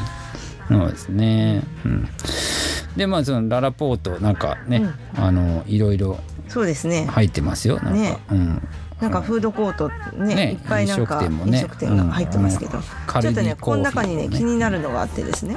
[0.70, 2.08] うん、そうですね、うん、
[2.96, 4.84] でまあそのララポートなんかね、
[5.16, 7.06] あのいろいろそうですね。
[7.06, 7.76] 入ってますよ。
[7.76, 8.68] なんか、ね、うん。
[9.00, 15.56] なんかフードコートね、ね、いっぱいなんか飲食店が入ってますけど、ちょっとねこの中にね気になるのがあってですね。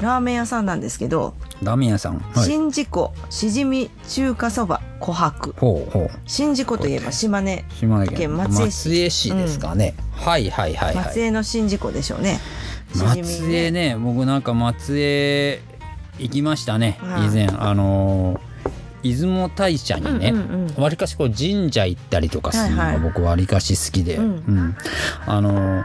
[0.00, 5.52] ラーメン屋さんなんですけどラーメン屋さん、はい、宍道湖しじみ中華そば琥珀。
[5.58, 6.10] ほうほう。
[6.26, 7.64] 宍道湖といえば島根
[8.16, 8.36] 県。
[8.36, 8.88] 松江市。
[8.88, 12.38] 松江市ですかね、うん、はいはいはい、はい、松江の宍道湖でしょうね。
[12.94, 15.60] 松江ね僕なんか松江
[16.18, 17.48] 行きましたね、はい、以前。
[17.48, 18.48] あのー
[19.00, 20.34] 出雲大社にね
[20.76, 24.76] わり、かしこう神社行ったりとかするのが僕わりかし好きで、うん、うん、
[25.24, 25.84] あの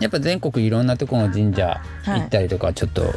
[0.00, 3.14] やっぱ全国いろんなところの神社行ったりとかちょっと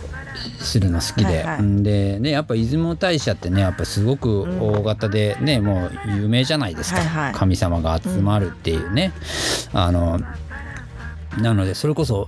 [0.59, 9.13] するの好きで、はいはい、でねやっぱ出雲大社ってねやっぱすごく大型でね、うん、もう有名じゃないですか、はいはい、神様が集まるっていうね、
[9.73, 10.19] うん、あの
[11.37, 12.27] なのでそれこそ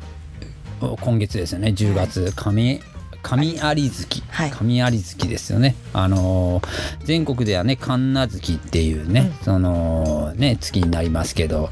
[1.01, 1.69] 今月ですよね。
[1.69, 2.81] 10月神
[3.21, 5.75] 神有月、はい、神有月ですよね。
[5.93, 6.67] あのー、
[7.03, 11.69] 全国ではね神奈月っていうね、うん、そのね月になりますけど、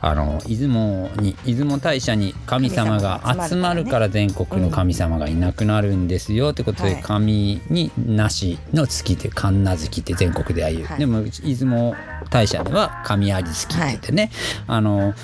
[0.00, 10.84] あの出雲に出雲大社に神様が集まるから全国の神様がいなくなるんですよってことで、神になしの月で神奈月って全国では言う。
[10.84, 11.94] はい、でも出雲
[12.30, 14.30] 大社では神有月って言ってね、
[14.66, 15.14] あの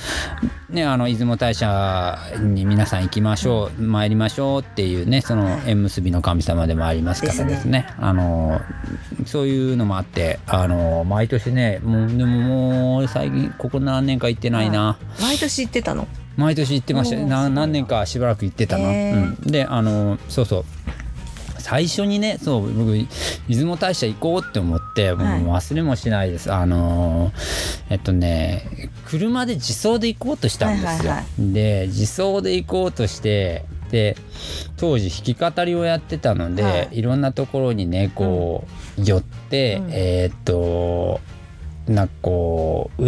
[0.73, 8.61] ねあの出雲大社に皆さん行きましょう、参りましょうっていうねその縁結びの神様でもありますからですね、ね、あの
[9.27, 16.09] そういうのもあってあの毎年ねもうでももう最近ここ何年か行ってないな、毎年行ってたの？
[16.37, 17.17] 毎年行ってました。
[17.17, 20.65] 何何年かしばらく行ってたな、うん、であのそうそう
[21.73, 22.91] 最初にねそう僕
[23.49, 27.33] 出雲大社行こうって思ってもう忘れもしないです、はい、あの
[27.89, 34.19] えっとね車で自走で行こうとしたんですよ、はいはいはい、で自走で行こうとしてで
[34.77, 38.67] 当時弾き語りをやってたので、はい、いろんなところにねこ
[38.99, 41.21] う、寄って、うん、えー、っと
[41.87, 43.07] なんかこう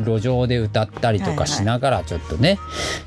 [0.00, 2.58] 路上で歌ったりとかしながらちょっとね、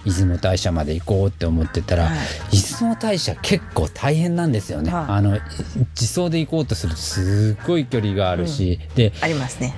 [0.05, 2.17] 出雲大社まで行こうって思ってたら、はい。
[2.51, 4.91] 出雲大社結構大変なんですよね。
[4.91, 5.05] はい。
[5.07, 5.31] あの
[5.99, 9.75] 自走で行こうとするとすっごい距離があるし、でありますね。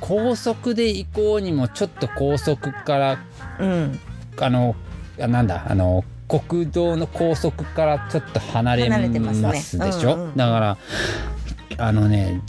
[0.00, 3.18] 高速で行こうにもちょっと高速から
[3.58, 3.98] うん。
[4.40, 4.74] あの
[5.20, 8.88] あなんだあの国道の高速からちょっと離れ
[9.20, 10.36] ますでしょ、うんうん。
[10.36, 10.78] だから
[11.78, 12.40] あのね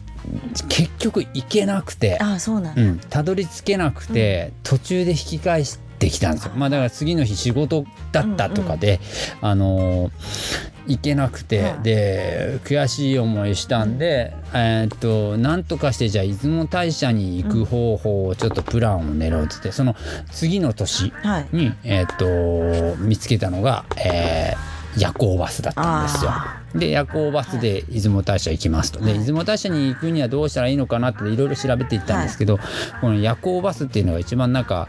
[0.70, 6.52] 結局行けなくて、ああそうなんだ、うん、たどり着けなくて、途中で引き返してきたんですよ。
[6.56, 9.00] まあだから次の日仕事だったとかで、
[9.42, 11.84] あのー行けなくて、はい。
[11.84, 19.96] で悔しい思いしたんで、えーっとなんとかしてじゃあ出雲大社に行く方法をちょっとプランを練ろうっつってその
[20.32, 21.48] 次の年はい。
[21.54, 26.32] に、えーっと見つけたのが、えー夜行バスだったんですよ。
[26.32, 29.14] あで夜行バスで出雲大社行きますと、はい。
[29.14, 32.58] で出雲大社に行くにはどうしたらいいのかなっていろいろ調べていったんですけど、
[33.02, 34.88] この夜行バスっていうのが一番なんか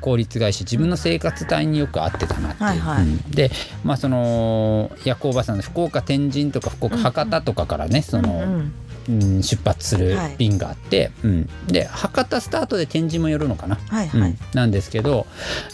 [0.00, 3.04] 効率がいいし自分の生活態によく合ってたなっていう、はいはい。
[3.04, 3.30] うん。
[3.30, 3.50] で
[3.82, 8.72] まあその夜行バスなんで福岡天神とか福岡博多とかからね、その、うんうん
[9.08, 10.36] うん出発するはい。
[10.36, 15.26] 便があって、うん、で博多スタートで天神も寄るのかな、はいはい、うん、なんですけど、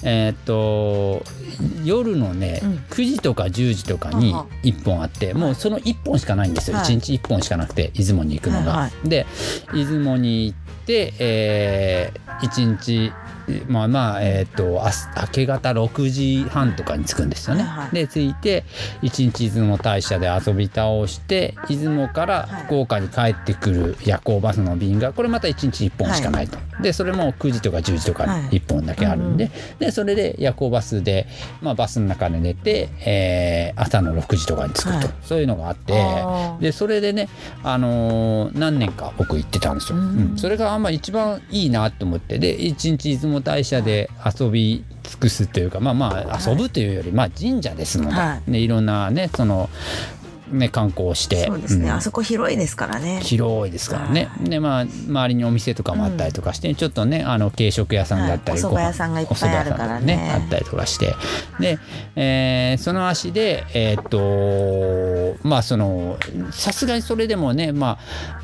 [0.02, 1.24] えーっと
[1.84, 2.70] 夜のね、うん。
[2.90, 6.86] 9時とか10時とかにはは1本あってもうその1本しかないんですよ、はい。
[6.86, 8.72] 1日1本しかなくて出雲に行くのが。
[8.72, 9.26] はいはで
[9.72, 12.12] 出雲に行って、え
[12.42, 13.12] 1日
[13.68, 17.62] まあまあえーっとあす明け方6時半とかに着くんですよね。
[17.62, 17.94] はいはい。
[17.94, 18.64] で着いて
[19.02, 22.64] 1日出雲大社で遊び倒して出雲からはい。
[22.64, 26.58] 福岡に帰ってくる夜行バスの便がこれまた1日1本しかないと。
[26.80, 28.42] でそれも9時とか10時とかはい。
[28.44, 31.26] に1本だけあるんで,、でそれで夜行バスで、
[31.60, 35.10] まあ、バスの中で寝て、えー朝の6時とかに着くと、はい。
[35.22, 35.94] そういうのがあって。
[36.60, 37.28] でそれでね、
[37.62, 39.98] あのー何年か僕行ってたんですよ。
[39.98, 40.30] うん。
[40.32, 40.38] うん。
[40.38, 42.38] それがあんま一番いいなと思って。
[42.38, 48.50] で一日出雲大社で遊び尽くすというかまあまあ遊ぶというより、まあ神社ですので、はい。
[48.50, 49.68] ね、いろんなねその
[50.50, 51.46] ね観光をして。
[51.46, 51.94] そうですね、ん。
[51.94, 53.20] あそこ広いですからね。
[53.22, 54.28] 広いですからね。
[54.42, 58.70] でまあ周りにお店とかもあったりとかして、ちょっとねあの軽食屋さんだったり、はい。
[58.70, 60.14] お蕎麦屋さんがいっぱいあるからね。
[60.14, 61.14] お蕎麦屋さんとあったりとかして。
[61.58, 61.78] で、
[62.16, 66.18] えーその足でえーっとまあその
[66.50, 67.98] さすがにそれでもねま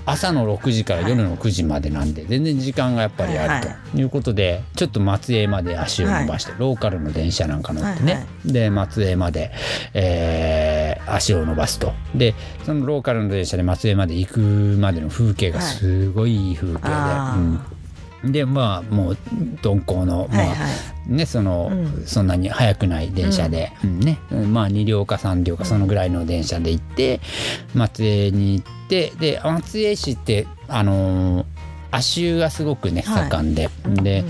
[0.05, 4.03] あ朝の6時から夜の9時までなんで、全然時間がやっぱりあるはとい。
[4.03, 9.51] うことで、ちょっと松江まで足を伸ばして、ローカルの電車なんか乗ってね、はいはで松江まで、
[9.95, 17.37] えー足を伸ばすとでそのローカルの電車で松江まで行くまでの風景がすごいいい風景で、あ
[18.25, 18.33] うん。
[18.33, 19.17] でまあもう
[19.63, 20.55] 鈍行の、まあはいは
[21.09, 21.13] い。
[21.13, 22.07] ねその、うん。
[22.07, 24.01] そんなに速くない電車で、うん。
[24.01, 24.19] ね。
[24.31, 27.21] まあ2両か3両かそのぐらいの電車で行って、
[27.75, 31.56] 松江に行ってで松江市ってあのー
[31.91, 33.31] 足湯がすごくねはい。
[33.31, 33.69] 盛んで、
[34.03, 34.25] で、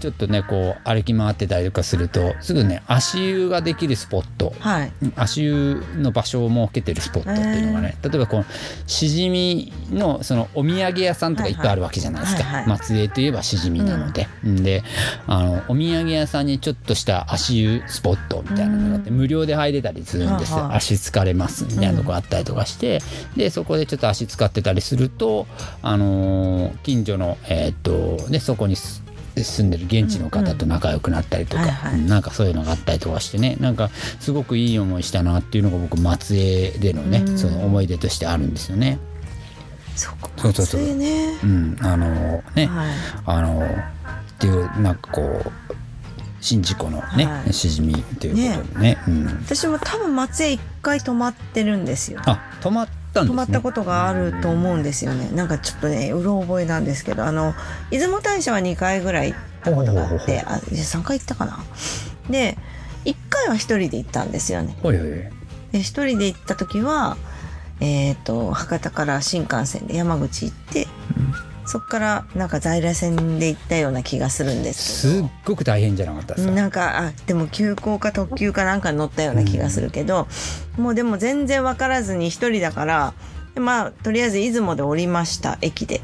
[0.00, 4.52] ちょっとねこう歩き回ってたりとかするとすぐね足湯ができるスポット。
[4.58, 4.92] はい。
[5.16, 8.44] 足湯の場所を設けてるスポットっていうのがね、例えばこの
[8.86, 12.68] しじみのそのお土産屋さんとかいっぱいあるわけじゃないですか、はいはい。
[12.68, 14.82] 松江といえばしじみなので、で
[15.26, 23.00] あのお土産屋さんにちょっとした足湯スポットみたいなのがあって、無料で入れたりするんですよ、はあはあ足疲れますみたいなとこあったりとかして、
[23.36, 25.46] でそこでちょっと足使ってたりすると
[25.82, 29.02] あのー近所のえーっとねそこにす
[29.34, 32.00] 住んでる現地の方と仲良くなったりとか、はいはい。
[32.00, 33.88] うんなんかそういうのがあったりとかしてねなんか
[34.20, 37.38] すごくいい思いしたなっていうのが僕松江でのね、うん。
[37.38, 38.98] その思い出としてあるんですよね。
[39.96, 40.82] そこそうそうそう。
[40.82, 42.94] うん、あのね、はい。
[43.24, 43.68] あのっ
[44.38, 45.52] ていうなんかこう
[46.40, 47.52] 宍道湖のね、はい。
[47.54, 48.98] しじみということでね。
[49.08, 52.20] うん、私も多分松江一回泊まってるんですよ。
[52.26, 53.34] あ泊まったんですね。
[53.34, 55.30] 泊まったことがあると思うんですよね。
[55.34, 57.54] なんかちょっとねうろ覚えなんですけどあの
[57.90, 61.58] 出雲大社は2回ぐらい行ったことがあってあ3回行ったかな。
[62.30, 62.56] で
[63.04, 64.76] 1回は一人で行ったんですよね。
[64.82, 65.08] ほいほい
[65.72, 67.16] で一人で行った時は
[67.80, 70.86] えっ、と博多から新幹線で山口行って、
[71.64, 76.52] そっからなんか在来線で行ったような気がするんですすっごく大変じゃなかったですか？
[76.52, 80.26] なんかあでも急行か特急かなんかに乗ったような気がするけど、
[80.76, 83.14] もうでも全然分からずに一人だから
[83.54, 86.00] でまあとりあえず出雲で降りました駅で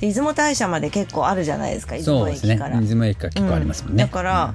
[0.00, 2.80] で出雲大社まで結構あるじゃないですか出雲駅から。
[2.80, 4.04] 出雲駅から結構ありますもんね。
[4.04, 4.54] だから、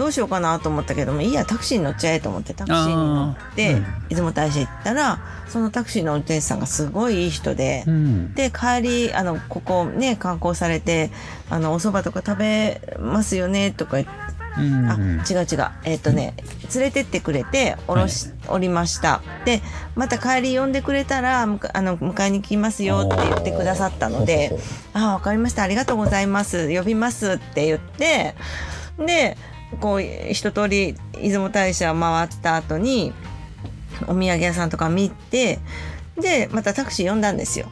[0.00, 7.84] どうしようかなと思ったけどもいいやタクシーに乗っちゃえと思ってタクシーに乗って、うん出雲大社行ったらそのタクシーの運転手さんがすごいいい人で。
[7.86, 11.10] うん、で帰りあのここね観光されて
[11.48, 14.08] あのお蕎麦とか食べますよねとか言っ
[14.58, 14.88] うん。
[14.88, 14.96] あ
[15.28, 15.70] 違う違う。
[15.84, 16.34] えっ、とね
[16.74, 19.22] 連れてってくれて降ろし、降りました。
[19.44, 19.60] で
[19.94, 21.58] また帰り呼んでくれたらあの
[21.98, 25.62] 迎えに来ますよって言ってくださったのでほうほう「あわかりました。
[25.62, 26.74] ありがとうございます。
[26.74, 28.34] 呼びます」って言って
[28.98, 29.36] で
[29.78, 33.12] こう一通り出雲大社を回った後に
[34.02, 35.58] お土産屋さんとか見て
[36.18, 37.66] でまたタクシー呼んだんですよ。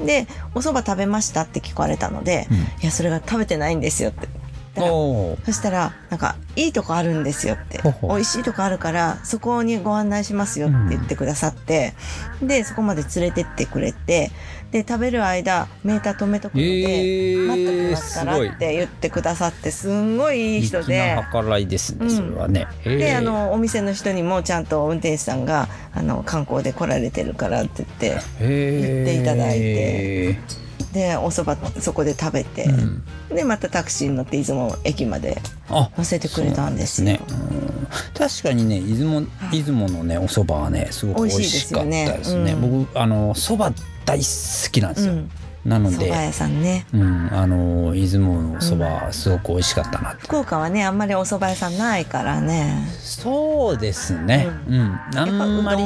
[0.00, 4.28] で「お蕎麦食べました?」って聞かれたので「うんいやそれが食べてないんですよ」って。
[4.76, 11.94] そしたらなんか「いいとこあるんですよ」って美味しいとこあるからそこにご案内しますよ」って言ってくださって、
[12.42, 14.30] でそこまで連れてってくれて
[14.72, 17.46] で食べる間メーター止めとくので、えー。
[17.46, 21.30] 待ってきますからって言ってくださってすんごいいい人粋でな。
[21.32, 22.66] 計らいですね、うんそれはね。
[22.84, 22.98] へー。
[22.98, 28.08] であのお店の人にもちゃんと運転手さんがあの観光で来られてるからって言って
[28.40, 30.38] 言っていただいて。
[30.92, 33.02] でお蕎麦そこで食べて、うん。
[33.28, 37.88] でまたタクシーに乗って出雲駅まであ乗せてくれたんですね、うん。
[38.14, 42.04] 確かにね出雲出雲のねお蕎麦はねすごく美味しかったですね。
[42.04, 42.54] 美味しいですよね。
[42.86, 43.74] 僕あの蕎麦
[44.06, 45.30] 大好きなんですよ、うん。
[45.66, 46.86] なので蕎麦屋さんね。
[46.94, 52.86] うん、あの出雲の蕎麦すごく美味しかったなって、福岡はねあんまりお蕎麦屋さんないからね。
[53.00, 54.46] そうですね。
[54.68, 55.82] うん、あんまり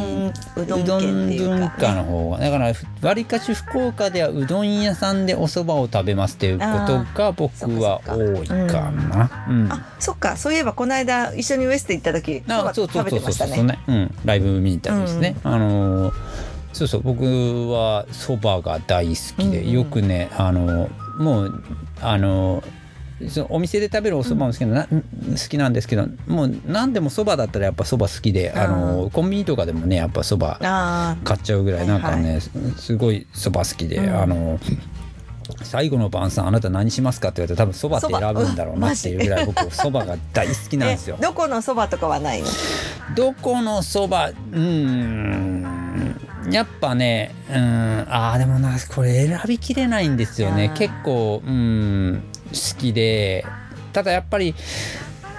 [0.57, 9.47] うどん文化の方がだからわりかし福岡ではうどん屋さんでお蕎麦を食べますっていうことが僕は多いかな。
[9.49, 9.73] うん。
[9.73, 10.37] あそっか。
[10.37, 16.50] そういえばこの間一緒にウエスト行った時そうそう食べそうそうそうてましたねね、うん、ライブ見に行ったんですね、あのー
[16.81, 17.25] そうそう僕
[17.71, 19.73] はそばが大好きで、うんうん。
[19.73, 21.63] よくねあのもう
[22.01, 22.63] あの
[23.29, 34.17] そのお店で食べるお蕎麦も好きな、な好きなんですけどもう何でもそばだったらやっぱそば好きであのコンビニとかでもねやっぱそばあ買っちゃうぐらいなんかね、はいすごいそば好きで、うん。
[34.23, 34.59] あの
[35.63, 41.17] 最後の晩餐あなた何しますかって言われたら多分そばって選ぶんだろうなっていうぐらい僕そばが大好きあなんですよ。
[41.21, 41.23] え。
[41.23, 42.47] どこの蕎麦とかはないの？
[43.15, 45.80] どこのそばうーん
[46.51, 50.73] やっぱねうんあーでもなこれ選びきれないんですよね。
[50.75, 53.45] 結構うん好きで
[53.93, 54.55] ただやっぱり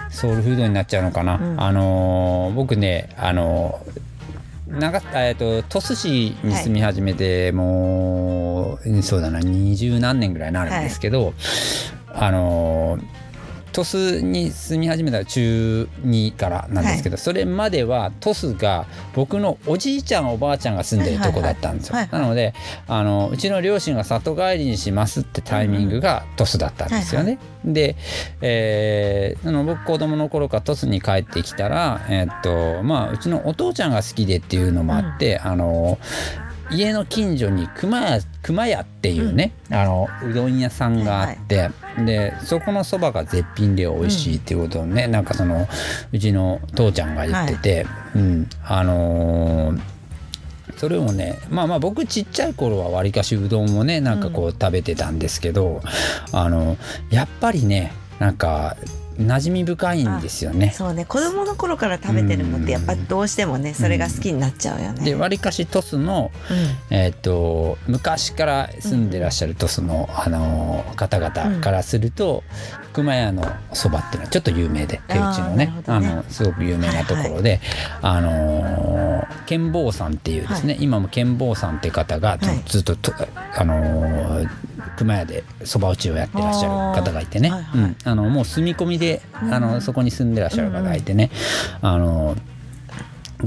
[0.09, 1.61] ソウルフードになっちゃうのかな、うん。
[1.61, 4.01] あのー僕ねあのー
[4.79, 11.33] 長えっと鳥栖市に住み始めて、もううんそうだな二十何年ぐらいになるんですけど、
[12.07, 13.20] あのー
[13.71, 21.95] 鳥栖に住み始めたら中2からなんですけど、それまでは鳥栖が僕のおじいちゃんおばあちゃんが住んでるとこだったんですよ。
[21.95, 22.11] はいはい。
[22.11, 22.53] はいなので
[22.87, 27.39] あのうちの両親が里帰りにしますってタイミングが鳥栖だったんですよね。
[27.63, 27.95] で、
[28.41, 35.97] えーあの僕子供の頃から鳥栖に帰ってきたら、えーっとまあ、うちのお父ちゃんが好きでっていうのもあって、あの
[36.71, 41.69] 家の近所に熊屋熊屋っていうね、あのうどん屋さんがあって、
[42.05, 45.67] でそこのそばが絶品で美味しいっていうことをね、なんかその
[46.11, 49.81] うちの父ちゃんが言ってて、うん、あのー
[50.77, 55.81] それをねまあまあ僕ちっちゃい頃はわりかしうどんをねなんかこう食べてたんですけど、
[56.31, 56.75] あの
[57.11, 58.75] やっぱりねなんか
[59.27, 60.73] 馴染み深いんですよね。
[60.75, 61.05] そうね。
[61.05, 65.03] 子供の頃から食べてるのってやっぱどうしてもねそれが好きになっちゃうよね。
[65.03, 66.95] でわりかし鳥栖の、うん。
[66.95, 72.43] えー、と昔から住んでらっしゃる鳥栖の、あのー方々からすると、
[72.93, 77.59] 熊屋のそばっていうのはちょっと有名で手打ちのねああのすごく有名なところで、
[78.01, 83.13] あのー剣坊さんっていうですね、今も剣坊さんって方がずっとと、
[83.57, 84.49] あのー
[85.01, 87.55] 熊屋でそば打ちをやってらっしゃる方がいてね、あー。
[87.55, 87.97] はいはいうん。
[88.03, 91.31] あのもう住み込みで、あのそこに住んでらっしゃる方がいてね、
[91.81, 92.35] あの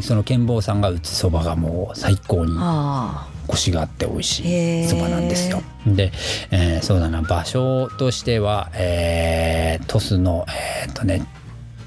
[0.00, 5.62] その剣坊さんが打つそばがもう最高にあコシがあって美味しいそばなんですよ。
[5.86, 6.10] で、
[6.50, 7.22] えーそうだな。
[7.22, 11.24] 場所としては、えー、鳥栖のえーっとね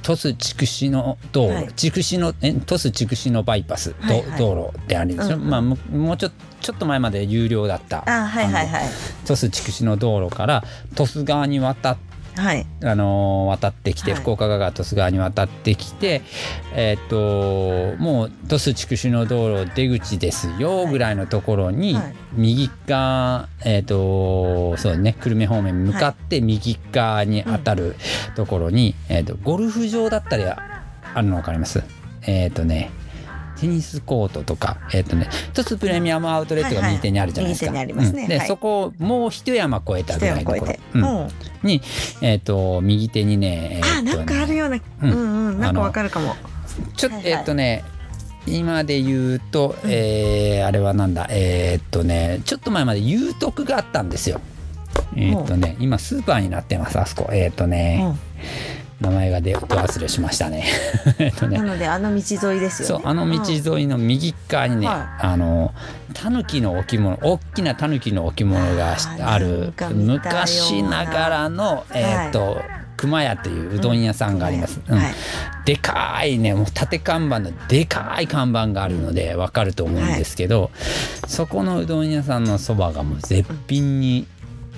[0.07, 1.73] 鳥栖筑紫の道路、はい。
[1.73, 4.39] 筑紫のえ鳥栖筑紫のバイパス、どはいはい。
[4.39, 5.31] 道路であるんです。
[5.31, 5.35] よ。
[5.35, 5.49] うんうん。
[5.49, 6.29] まあももうちょ
[6.61, 8.03] ちょっと前まで有料だった
[9.25, 10.63] 鳥栖筑紫の道路から
[10.95, 12.65] 鳥栖側に渡ってはい。
[12.83, 14.21] あのー渡ってきて、はい。
[14.21, 16.21] 福岡側が鳥栖側に渡ってきて
[16.73, 17.07] えーっ
[17.97, 20.91] ともう鳥栖筑紫の道路出口ですよはい。
[20.91, 22.15] ぐらいのところに、はい。
[22.33, 27.95] 右側えーっとそうね久留米方面に向かって右側に当たる
[28.35, 31.83] ところに、えーっとゴルフ場だったりあるの分かります？
[32.23, 32.91] えーっとね
[33.59, 37.71] テニスコートとか、えっ、とね、一つプレミアムアウトレットが右手にあるじゃないですか。
[37.71, 38.21] 右手にありますね。
[38.21, 38.27] うん。
[38.29, 38.47] で、はい。
[38.47, 40.75] そこをもう一山越えた一ぐらいのところ。
[40.93, 41.27] うん
[41.63, 41.81] に、
[42.21, 46.35] えっ、と、右手にね、えーとねあなんかあるようなううんんうんなんかわかるかも。
[46.95, 47.31] ちょっと、はいはい。
[47.33, 47.83] えっ、とね、
[48.45, 54.41] 今で言うと、えーあれはなんだ、えっ、とね、ちょっと前まで有徳があったんですよ。
[55.15, 57.29] えっ、とね、今スーパーになってます、あそこ。
[57.33, 58.15] えっ、とね、
[58.99, 60.65] 名前が出忘れしましたね。
[61.19, 63.03] えっとねなのであの道沿いですよね。
[63.03, 65.73] そうあの道沿いの右側にね、はあの
[66.13, 72.59] タヌキの置物大きなタヌキの置物がしある昔ながらのえっ、と、
[72.97, 74.81] 熊屋っていううどん屋さんがあります。
[74.87, 74.97] うん。
[74.97, 75.13] はい。
[75.65, 80.71] でかいねもう縦看板のでかい看板があるのでわかると思うんですけど、
[81.27, 84.25] そこのうどん屋さんのそばがもう絶品に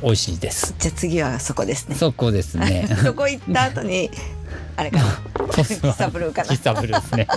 [0.01, 0.75] 美味しいです。
[0.79, 1.95] じゃあ次はそこですね。
[1.95, 2.87] そこですね。
[3.03, 4.09] そこ行った後に
[4.75, 5.03] あれかな。
[5.51, 6.49] 喫茶ブルーかな。
[6.49, 7.27] 喫茶ブルーですね。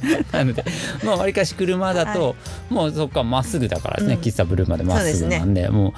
[0.32, 0.64] なので
[1.04, 2.36] まあわりかし車だと、
[2.68, 4.20] もうそこからまっすぐだからですね、うん。
[4.20, 5.94] 喫茶ブルーまでまっすぐなんでも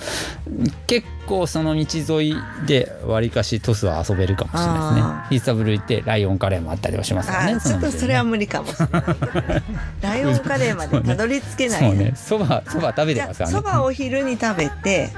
[0.48, 5.00] う結構その道沿いでわりかしトスは遊べるかもしれないですね。
[5.02, 7.54] あ喫茶ブルー行ってライオンカレーもあったりはしますからね。
[7.54, 9.02] あちょっとそれは無理かもしれない。
[10.00, 11.80] ライオンカレーまでたどり着けない。
[11.80, 12.12] そうね。
[12.16, 15.10] そばそば食べてますからねあそばを昼に食べて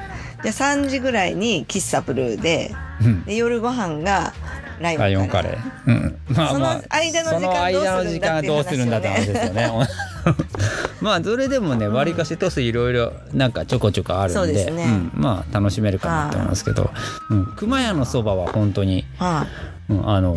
[0.45, 3.25] じゃあ3時ぐらいに喫茶ブルーでうん。
[3.25, 4.33] で夜ご飯が
[4.81, 5.87] ライオンカラレー。
[5.87, 9.71] うん、まその間の時間その間の時間どどうするんだって話ですよね。
[11.01, 16.91] まあそれでもね、わりかしトスいろいろなんかちょこちょこあるんで、そうん、まあ楽しめるかなと思いますけど、
[17.31, 19.47] うん、熊屋のそばは本当に、は
[19.91, 20.35] うん、あの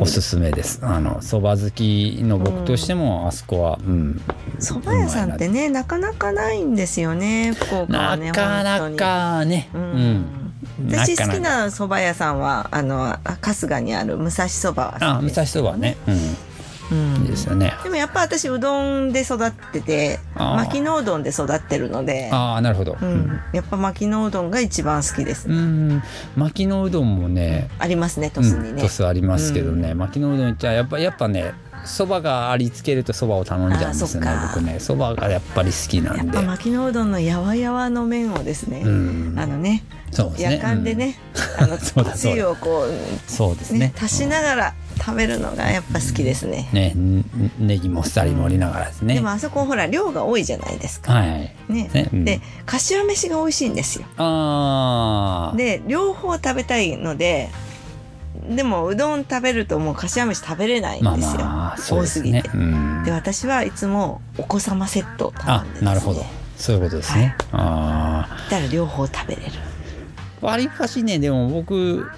[0.00, 0.80] おすすめです。
[0.82, 4.20] あのそば好きの僕としても、あそこは、うん、
[4.58, 5.84] い蕎麦屋さんってねな。
[5.92, 9.84] かなかないんですよね福岡はなねかなかね、ううん。
[10.14, 10.24] ん、
[10.90, 16.36] 私好きな蕎麦屋さんはあの春日にある武蔵蕎麦はあ武好きです蔵そばね、うん、
[17.26, 17.74] ですよね。
[17.82, 20.56] でもやっぱ私うどんで育っててあー。
[20.56, 22.96] 巻きのうどんで育ってるので、ああなるほど。
[23.00, 26.02] うん、やっぱ巻きのうどんが一番好きです、うん、
[26.36, 31.54] 巻きのうどんもね、ありますね鳥栖にうん、ね、トスありますけどね、巻きのうどんじゃやっぱやっぱね
[31.84, 34.78] そばがありつけるとそばを頼んじゃうんですよね僕ね。
[34.78, 36.36] そばがやっぱり好きなんで。
[36.36, 39.38] やっぱ巻きのうどんのやわやわの麺をですね、うん。
[39.38, 40.52] あのねそうですね。
[40.56, 41.18] 夜間でね、
[41.64, 42.12] うだそうだ。
[42.12, 43.86] つゆをこうんそうですう、ね。
[43.86, 47.24] ね、足しながら食べるのがやっぱ好きですね、ねん
[47.58, 51.12] ネギもっさり盛りながらですね、でもあそこほら量が多いじゃないですか。
[51.12, 51.54] はい。
[51.68, 51.90] ね。
[51.92, 52.10] ね。
[52.12, 52.24] うん。
[52.24, 54.06] で柏飯が美味しいんですよ。
[54.16, 57.50] ああで両方食べたいので
[58.48, 62.42] でもうどん食べるともう柏飯食べれないんまあですよ、まあそう多ぎて。
[62.42, 62.66] ですすね、う
[63.02, 63.04] ん。
[63.04, 65.86] で私はいつもお子様セットを頼あんでね。
[65.86, 66.24] なるほど。
[66.56, 69.52] そういうことですね、ああだから両方食べれる。
[70.40, 72.08] わりかしねでも僕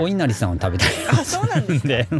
[0.00, 2.08] お稲荷さんを食べたいあそうなんですか、で。
[2.10, 2.14] え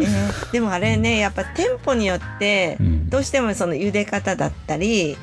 [0.00, 3.10] ーでもあれねやっぱ店舗によってうん。
[3.10, 5.16] どうしてもその茹で方だったり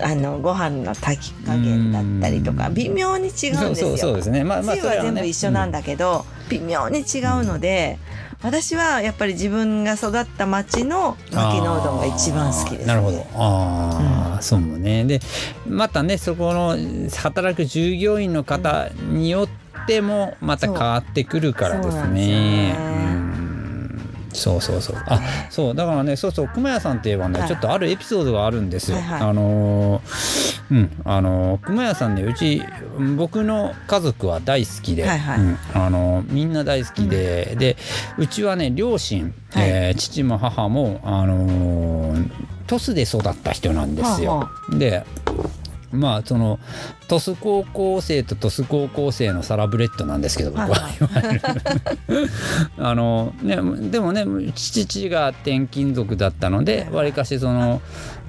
[0.00, 2.74] あのご飯の炊き加減だったりとかうん。
[2.74, 3.96] 微妙に違うんですよ。
[3.96, 4.44] そうですね。
[4.44, 7.98] まあまあつゆは全部一緒なんだだけど、微妙に違うので、
[8.42, 13.26] 私はやっぱり自分が育った町の巻きのうどんが一番好きです、ね、なるほど。
[13.34, 15.04] ああ、そうもね。
[15.04, 15.20] で
[15.66, 16.76] またねそこの
[17.16, 19.63] 働く従業員の方によって
[20.00, 22.76] もまた変わってくるからですね。
[24.32, 27.48] そうそうそうあそうだからねそうそう熊谷さんって言えばね、はい。
[27.48, 29.20] ちょっとあるエピソードがあるんですよ、はいはい。
[29.22, 30.90] あのーうん。
[31.04, 32.60] あのー熊谷さんねうち
[33.16, 35.38] 僕の家族は大好きで、はいはい。
[35.38, 35.58] うん。
[35.72, 37.76] あのーみんな大好きで、で
[38.18, 39.68] うちはね両親、はい。
[39.68, 42.30] えー父も母もあのー
[42.66, 44.38] 鳥栖で育った人なんですよ。
[44.38, 45.04] はで
[45.94, 46.58] まあその
[47.08, 50.94] 鳥栖高校生と鳥栖高校生のサラブレッドなんですけど僕は、はい
[52.78, 53.56] あのね
[53.90, 54.24] でもね
[54.54, 57.80] 父が転勤族だったのでわりかしその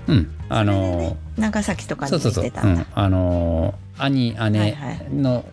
[0.07, 5.07] うんあの長崎とかにそうそうそう、うんん、あの兄はい姉はい。
[5.11, 5.45] の、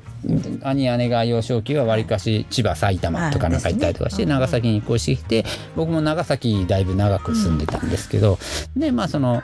[0.62, 5.44] 兄姉が幼少期はわりかし千葉埼玉とかなんか行ったりとかして長崎に越してきて
[5.76, 8.38] 僕も長崎だいぶ長く住んでたんですけど、
[8.76, 9.42] でまあその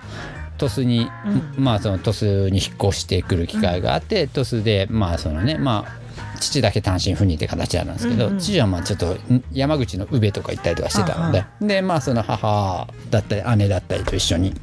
[0.58, 1.10] 鳥栖に、
[1.56, 8.38] うまあその鳥栖に引っ越してくる機会があって、鳥栖でまあそのねまあ父だけ単身赴任って形なんですけど、うんうん。
[8.38, 14.54] 父はまあちょっとん山口の宇部とか行ったりとかしてたので、でまあその母だったり姉だったりと一緒に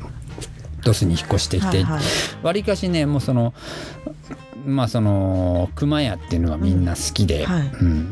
[1.05, 1.85] に引っ越してきて、
[2.43, 3.53] わりかしねもうその
[4.65, 7.45] まあその熊屋っていうのがみんな好きで、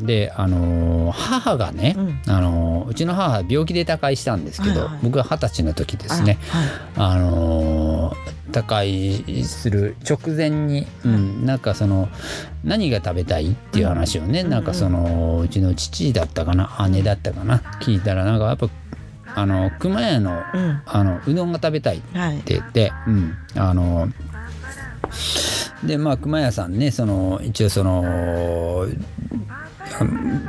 [0.01, 2.21] であのー母がね、うん。
[2.27, 6.37] あのーうちの母は病気で他界したんですけど、僕が二十歳の時ですね。
[6.95, 12.07] あのー他界する直前に、うん、なんかその
[12.63, 14.49] 何が食べたいっていう話をね、うん。
[14.49, 18.69] なんかそのうちの父だったかな姉だったかな聞いたらなんかやっぱ
[19.35, 20.81] あの熊屋のうん。
[20.85, 22.41] あのうどんが食べたいってはい。
[22.45, 24.07] 言って、うん、あの
[25.83, 28.85] でまあ熊谷さんねその一応その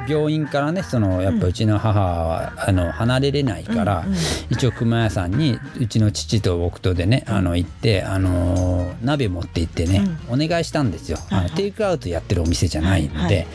[0.09, 4.05] 病院からねそのやっぱうちの母は、あの離れれないから、
[4.51, 13.47] 一応熊屋さんにうちの父と僕とでねあの行ってあの鍋持って行ってね、お願いしたんですよ、あのテイクアウトやってるお店じゃないので、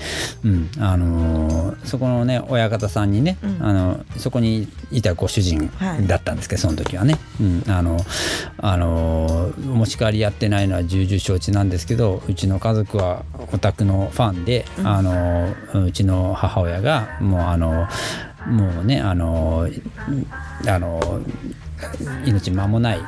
[0.43, 0.69] うん。
[0.79, 3.57] あのそこのね親方さんにね、うん。
[3.61, 6.09] あのそこにいたご主人はい。
[6.09, 7.97] だったんですけど、その時はね、うん、あの
[8.57, 13.23] あのお持ち帰りやってないのは重々承知なんですけどうちの家族は
[13.53, 17.88] オタクのファンで、あのうちの母親がもうあの
[18.47, 19.67] もうねあの
[20.67, 21.21] あの
[22.25, 23.01] 命間もない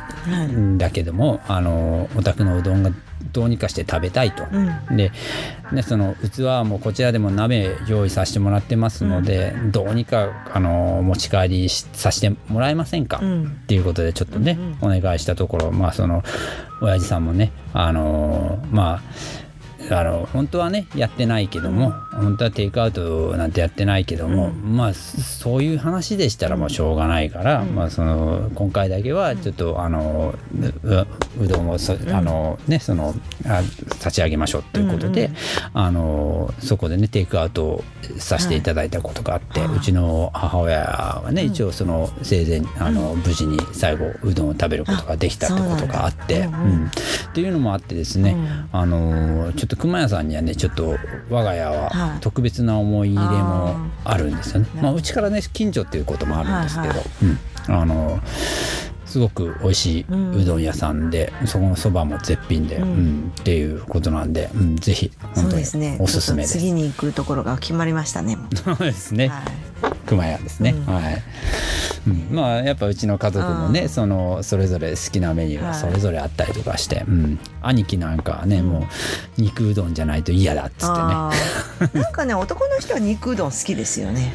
[0.46, 2.92] んだけども、あのお宅のうどんが
[3.34, 4.46] どうにかして食べたいと。
[4.52, 4.98] うん。
[4.98, 5.12] で
[5.72, 13.46] でその器はもうこちらでも鍋用意させてもらってますので、どうにかあのお持ち帰りしさせてもらえませんか、うん。
[13.46, 16.24] っていうことでちょっとね、お願いしたところまあその
[16.82, 19.02] 親父さんもねあのまあ
[19.90, 30.36] あの本当はねやってないけども、本当はテイクアウトなんてやってないけども、まあそういう話でしたらもうしょうがないから、まあその今回だけはちょっとあの
[30.84, 31.08] う
[31.40, 35.32] うどんをそあのねそのあ立ち上げましょうということで、
[35.74, 37.84] あのそこでねテイクアウト
[38.18, 40.82] させていただいたことがあって、うちの母親
[41.24, 46.88] はね、一応その生前あの無事に最後うどんを食べることができたってことがあって、うん
[47.32, 48.36] っていうのもあってですね、
[48.74, 50.98] あのちょっと熊谷さんにはねちょっと
[51.30, 54.68] 我が家ははい特別な思い入れもあるんですよね。
[54.82, 56.94] まあうちからね近所っていうこともあるんですけど、
[57.70, 58.20] うん、あの
[59.12, 63.34] すごく美味しいうどん屋さんで、そこのそばも絶品で、うん。
[63.38, 66.58] っていうことなんで、うん、ぜひそ本当におすすめです。
[66.58, 68.38] 次に行くところが決まりましたね。
[68.64, 69.30] そうですね。
[69.82, 70.72] はい熊谷ですね。
[70.72, 70.94] うん。
[70.94, 71.24] はい。
[72.08, 72.28] うん。
[72.32, 73.90] まあやっぱうちの家族もね、うん。
[73.90, 75.80] そのそれぞれ好きなメニューがはい。
[75.80, 78.88] それぞれあったりとかして、うん、兄貴なんかはね、も
[79.38, 80.90] う肉うどんじゃないと嫌だっつっ
[81.82, 82.04] てね。
[82.04, 84.34] なんかね男の人は肉うどん好きですよね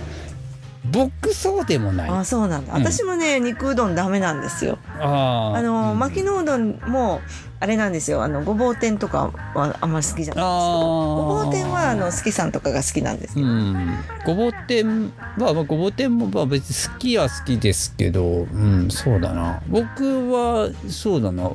[0.93, 2.11] 僕そうでもない。
[2.11, 2.83] ああそうなんだ、うん。
[2.83, 4.79] 私もね肉うどんダメなんですよ。
[4.99, 5.59] あー。
[5.59, 5.99] あの、うん。
[5.99, 7.21] 巻きのうどんも
[7.59, 8.23] あれなんですよ。
[8.23, 19.63] あのごぼう天とかはあんまり好きじゃないんですごぼう天はあの好きさんとかが好きなんですけど、うん、ごぼう天は、まあ、ごぼう天もまあ別に好きは好きですけど、うん、そうだな。
[19.69, 21.51] 僕はそうだな。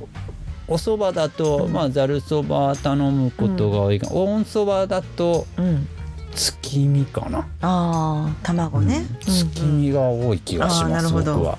[0.67, 5.88] お蕎麦だと、まあざるそば頼むことが多いが、温そばだとうん、
[6.36, 9.34] 月見かな、ああ卵ね、うん。
[9.34, 11.36] 月見が多い気がします、なるほど。
[11.36, 11.57] 僕は。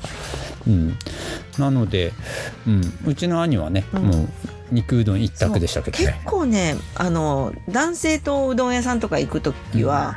[0.67, 0.97] うん、
[1.59, 2.13] なので、
[2.67, 4.03] うん、うちの兄はね、うん。
[4.03, 4.29] もう
[4.71, 6.23] 肉うどん一択でしたけど結ね。
[6.25, 10.17] 構ねあの男性とうどん屋さんとか行く時は、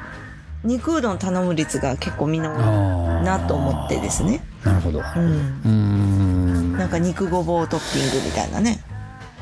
[0.64, 4.99] 肉うどん頼む率が結構みんな多いなと思ってですね、なるほど。
[4.99, 5.62] う、うん。
[5.66, 8.84] ーんなんか肉ごぼうトッピングみたいなね。
[8.89, 8.95] あ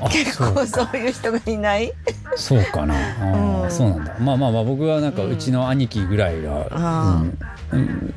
[0.10, 1.94] 結構そういう人がいない？
[2.36, 2.96] そうかな。
[3.64, 3.72] うん。
[3.72, 4.14] そうなんだ。
[4.20, 7.24] まあまあまあ僕はなんかうちの兄貴ぐらいが、あ
[7.72, 7.80] うん。
[7.80, 8.14] うん。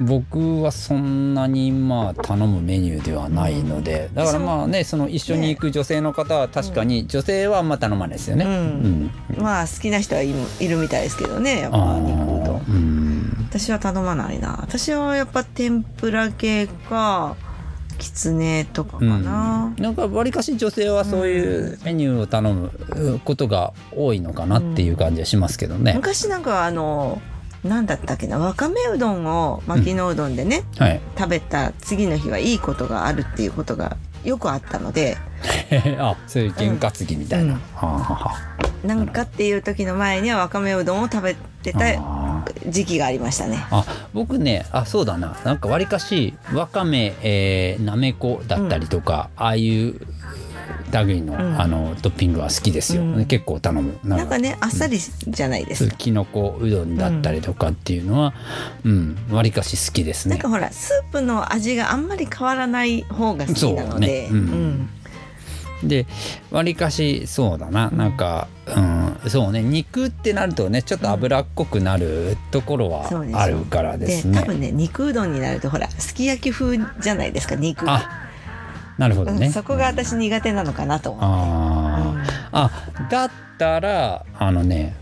[0.00, 8.44] 僕はそんなにまあ頼むメニューではないので、だからまあねその一緒に行く女性の方は確かに女性はあんま頼まないですよね。
[8.44, 9.10] うん。
[9.36, 9.42] うん。
[9.42, 13.46] まあ好きな人はいるいるみたいですけどねやっあぱ肉うどん。
[13.48, 14.58] 私は頼まないな。
[14.62, 17.36] 私はやっぱ天ぷら系か
[18.02, 25.92] きつねとかかな、なんかわりかし女性はそういうメニューを頼むことが多いのかなっていう感じはしますけどね。
[25.94, 27.22] 昔なんかあの
[27.62, 31.00] 何だったっけなわかめうどんを巻きのうどんでね、はい。
[31.16, 35.16] 食べた次の日はいいことがあるっていうことがよくあったので。
[35.98, 37.54] あそういう験担ぎみたいな。
[37.54, 38.88] うん。
[38.88, 41.80] なんかっていう時の前にはわかめうどんを食べてた
[42.68, 43.64] 時期がありましたね。
[43.70, 45.36] あ僕ねあそうだな。
[45.44, 50.00] なんかわりかしわかめ、えーなめこだったりとか、ああいう
[51.00, 51.60] 類の,、ん。
[51.60, 53.26] あのトッピングは好きですよ、うん。
[53.26, 53.98] 結構頼む。
[54.04, 55.88] ななんかねあっさりじゃないです。
[55.88, 55.96] か。
[55.96, 58.34] きのこうどんだったりとかっていうのは
[58.84, 59.16] うん。
[59.30, 60.34] わり、かし好きですね。
[60.34, 64.40] なんかほらスープの味があんまり変わらない方が好きなので、そうね。
[64.40, 64.88] うん。
[65.82, 66.06] で
[66.50, 68.48] わりかしそうだな、なんか、
[69.24, 69.62] うん、そうね。
[69.62, 78.21] 肉ってなるとねちょっと脂っこくなるところはあるからでですね、多分ね肉うどんになるとほらすき焼き風じゃないですか肉が、あ
[79.02, 81.26] なるほどね、うんそこが私苦手なのかなと思って。
[81.26, 82.22] あー、うん。
[82.52, 82.70] あ
[83.10, 84.94] だったらあのね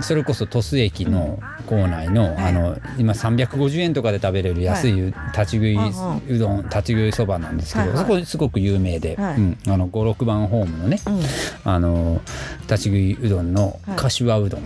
[0.00, 2.44] それこそ鳥栖駅の構内の,、はい。
[2.46, 5.12] あの今350円とかで食べれる安い立
[5.46, 9.34] ち食いうどん立ち食いそばなんですけど、そこすごく有名で、はい。
[9.34, 11.20] うん、あの56番ホームのねうん。
[11.64, 12.20] あの
[12.62, 13.96] 立ち食いうどんのはい。
[13.96, 14.60] 柏うどん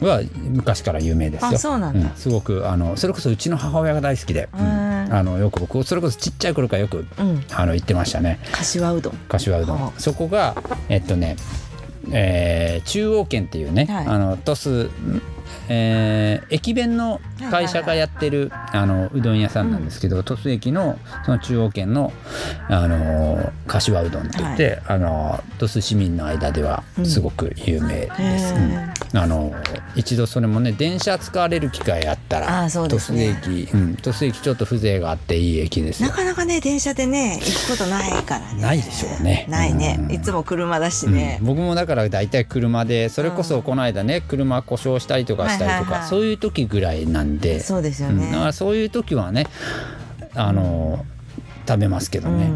[0.00, 1.48] は昔から有名ですよ。
[1.48, 2.16] あそうなんだ。
[2.16, 7.44] すごくあのそれこそうちの母親が大好きで、うんあのよく僕それこそちっちゃい頃からよくうん。
[7.52, 8.38] あの行ってましたね。
[8.52, 9.16] 柏うどん。
[9.28, 10.54] 柏うどん、はあそこが
[10.88, 11.36] えっとね、
[12.12, 14.90] えー中央圏っていうね、はいあの鳥栖
[15.68, 22.12] えー駅弁の会社がやってる、あのうどん屋さんなんですけど、鳥栖駅のその中央圏の、
[22.68, 28.54] あの柏うどんって言って、あの鳥栖市民の間ではすごく有名です。
[29.14, 29.54] あの
[29.94, 32.96] 一度それもね電車使われる機会あったら鳥ね。
[32.96, 36.08] 栖駅、うん、鳥栖駅ちょっと風情があっていい駅ですよ。
[36.08, 38.60] なかなかね電車でね行くことないからね。
[38.60, 39.46] ないでしょうね。
[39.48, 40.12] ないね、うん。
[40.12, 41.38] いつも車だしね。
[41.40, 47.60] うん、僕もだから大体車でそれこそこの間ね車故障したりとかしたりとか、そういう時ぐらいなんで。
[47.60, 48.18] そうですようん。
[48.18, 49.46] ね、だからそういう時はね
[50.34, 51.04] あの、
[51.66, 52.52] 食べますけどね、うう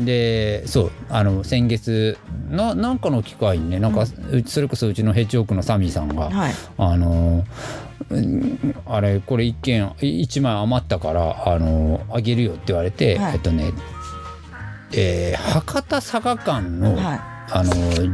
[0.00, 0.04] ん。
[0.04, 2.18] でそうあの先月
[2.50, 6.54] ななんかの機会にねなんか、うそれこそうちのヘッジオークのサミーさんが、はい。
[6.76, 7.44] あの
[8.10, 13.34] うんあれこれ一件一枚余ったからあのあげるよって言われて、はい。
[13.34, 13.72] えっとね、
[14.92, 17.72] えー博多佐賀間の、はあの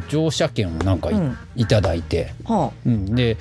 [0.08, 1.66] 乗車券をなんかい,、うん。
[1.66, 2.32] ただいて、
[2.84, 3.36] うん、で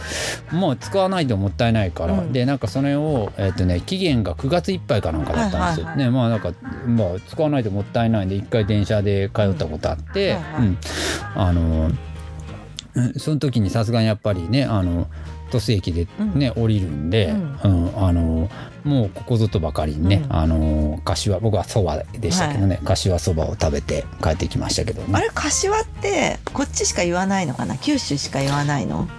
[0.52, 2.34] もう使わないともったいないから、うん。
[2.34, 5.86] でなんかそれを、えっとね、期限が9月いっぱいかなんかだったんです。
[5.86, 5.96] よ。
[5.96, 6.54] ねまあなんか、
[6.86, 10.78] まあ、使わないともったいないんで一回電車で通ったことあって、うん。
[11.36, 11.92] あの
[12.96, 13.14] うん。
[13.18, 15.08] その時にさすがにやっぱりねあの
[15.50, 17.88] 鳥栖駅でね、降りるんで、うん。
[17.88, 18.50] うんあの
[18.84, 20.36] もうここぞとばかりにね、うん。
[20.36, 25.10] あの柏僕はそばでしたけどね、柏そばを食べて帰ってきましたけどね。
[25.12, 27.78] あれ柏ってこっちしか言わないのかな？
[27.78, 29.10] 九州しか言わないの？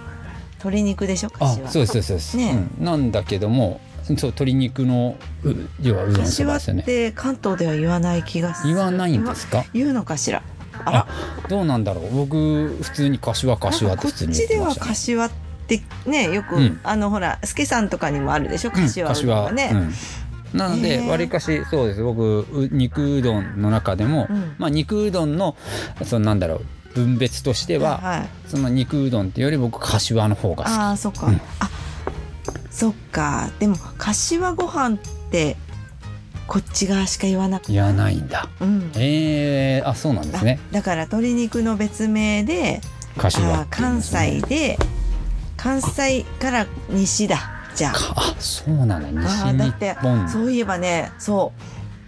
[0.53, 1.29] 鶏肉でしょ？
[1.35, 1.69] あ柏。
[1.69, 2.67] そうですそうですそうです、ね。
[2.79, 2.85] うん。
[2.85, 6.81] なんだけどもそう鶏肉のう要はうどんそば柏ですよね。
[6.81, 8.73] って関東では言わない気がする。
[8.73, 9.65] 言わないんですか？
[9.73, 10.41] 言うのかしら？
[10.85, 11.05] あ
[11.49, 12.15] どうなんだろう。
[12.15, 16.79] 僕普通に柏柏って普通にこっちでは言ってました、ね、よく、うん。
[16.83, 18.71] あのほら助さんとかにもあるでしょ？
[18.73, 19.51] うん柏うどんは。
[19.51, 20.57] ね、うん。
[20.57, 22.01] なのでわりかしそうです。
[22.03, 24.55] 僕う肉うどんの中でも、うん。
[24.57, 25.55] まあ肉うどんの
[26.03, 26.65] そのなんだろう
[26.95, 30.73] 分別としては、はいその肉うどんっていうより僕柏の方が好き。
[30.73, 31.35] ああそっか、うん。
[31.59, 31.69] あ
[32.71, 33.49] そっか。
[33.59, 34.99] でも柏ご飯っ
[35.29, 35.55] て
[36.47, 38.49] こっち側しか言わなくて言わないんだ。
[38.59, 38.91] うん。
[38.95, 40.59] えー、あそうなんですね。
[40.71, 42.81] あだから鶏肉の別名で
[43.17, 44.79] あ柏っていうん関西で
[45.61, 47.37] 関西から西だ。
[47.75, 47.93] じゃあ。
[47.93, 51.61] かあそうなんだ西あーだっ日て本そういえばねそう。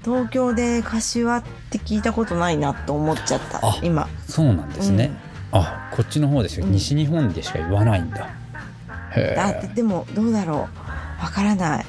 [0.04, 3.60] 東京で柏って聞いたことないなと思っちゃった。
[3.62, 4.08] あ今。
[4.28, 5.12] そうなんですね、
[5.52, 6.72] あこっちの方でしか、うん。
[6.72, 8.30] 西日本でしか言わないんだ。
[9.16, 10.58] へだってえでもどうだろう。
[11.22, 11.86] わからない。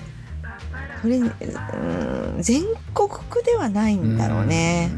[1.01, 2.63] それうん全
[2.95, 4.91] 国区ではないんだろうね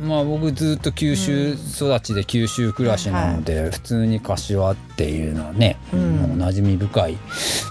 [0.00, 6.36] まあ僕ずっと九州育ちで九州暮らしなので、普通に柏っていうのはね、うん。
[6.40, 7.18] 馴染み深い、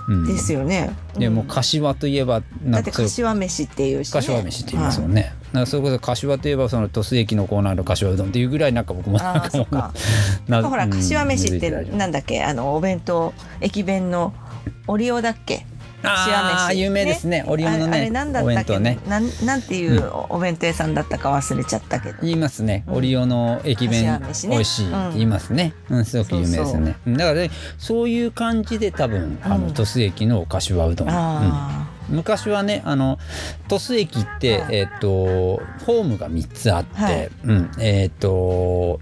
[0.08, 0.26] うん。
[0.28, 0.92] ですよね。
[1.18, 9.94] でもうん柏といえばだって柏飯っていうし、ね、柏飯って言いますもんね、だからそれこそ柏といえばその鳥栖駅のコーナーの柏うどんっていうぐらいなんか僕もあなんかもか。
[10.48, 12.44] なほらうん柏飯ってなんだっけ？
[12.44, 14.34] あのお弁当駅弁の
[14.88, 15.66] オリオだっけ？
[16.04, 17.44] ああ有名ですね。
[17.48, 19.00] オリオンのねあれあれなんだおったっけ、弁当ね。
[19.08, 22.18] なんなんていうおお弁当屋さんだったか忘れちゃったけど。
[22.22, 22.96] 言いますね、うん。
[22.96, 24.88] オリオの駅弁美味しい。
[24.88, 26.96] って言いますね、うんすごく有名ですよね。
[27.08, 29.74] だからねそういう感じで多分あのうん。
[29.74, 31.12] 鳥栖駅の柏うどん、う。
[31.12, 31.14] ん。
[31.16, 33.20] あ昔はねあの
[33.68, 34.76] 鳥栖駅って、はい。
[34.78, 37.30] えっ、とホームが3つあって、はい。
[37.44, 37.72] うん。
[37.80, 39.00] えっ、と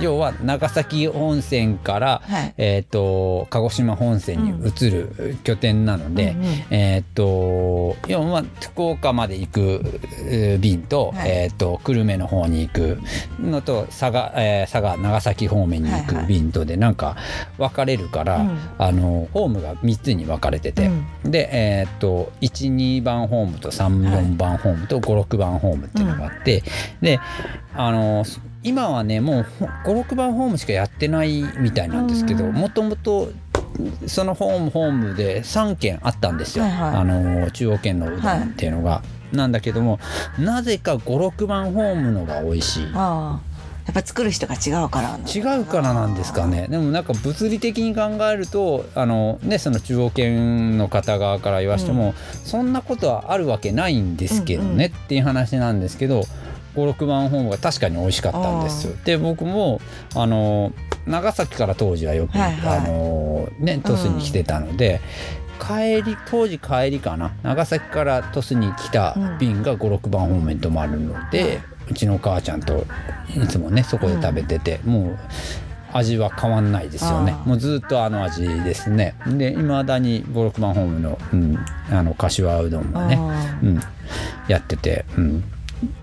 [0.00, 2.54] 要は長崎本線から、はい。
[2.58, 6.46] えっ、と鹿児島本線に移る拠点なので、うんうん。
[6.70, 11.30] えーっと要はまあ福岡まで行くえー便と,、はい。
[11.30, 12.98] えーっと久留米の方に行く
[13.40, 17.16] のと佐賀,、えー佐賀長崎方面に行く便とでなんか
[17.58, 18.58] 分かれるから、うん。
[18.78, 20.90] あのホームが3つに分かれてて、
[21.24, 26.62] で、えーっと12番ホームと34番ホームと56番ホームっていうのがあって、
[27.00, 27.20] で
[27.74, 28.24] あの
[28.66, 29.46] 今はねもう
[29.84, 32.52] 56番ホームしかやってないみたいなんですけどうん。
[32.52, 33.30] もともと
[34.06, 36.96] そのホームホームで3軒あったんですよ、はいはい。
[36.96, 39.02] あの中央圏のうどんっていうのが。
[39.32, 39.98] なんだけども
[40.38, 42.92] なぜか56番ホームのが美味しい。
[43.86, 46.66] やっぱ作る人が違うからな違うからなんですかね。
[46.68, 52.14] でもなんか物理的に考えるとあの、ね、その中央圏の方側から言わしても、
[52.44, 55.04] そんなことはあるわけないんですけどね、うんうん。
[55.04, 56.24] っていう話なんですけど
[56.76, 58.86] 56番ホームが確かに美味しかったんです。
[58.88, 58.96] よ。
[59.04, 59.80] で僕も
[60.14, 60.72] あの
[61.06, 62.78] 長崎から当時はよく、はいはい。
[62.78, 65.00] あのね、鳥栖に来てたので。
[65.58, 67.32] 帰り当時帰りかな。
[67.42, 71.60] 長崎から鳥栖に来た便が56番方面止まるので、
[71.90, 72.86] うちの母ちゃんと
[73.34, 75.18] いつもねそこで食べてて、もう
[75.92, 77.34] 味は変わんないですよね。
[77.44, 79.14] もうずっとあの味ですね。
[79.26, 81.58] でいまだに56番ホームの,、うん、
[81.90, 83.80] あの柏うどんもね、あうん、
[84.48, 85.44] やってて、うん、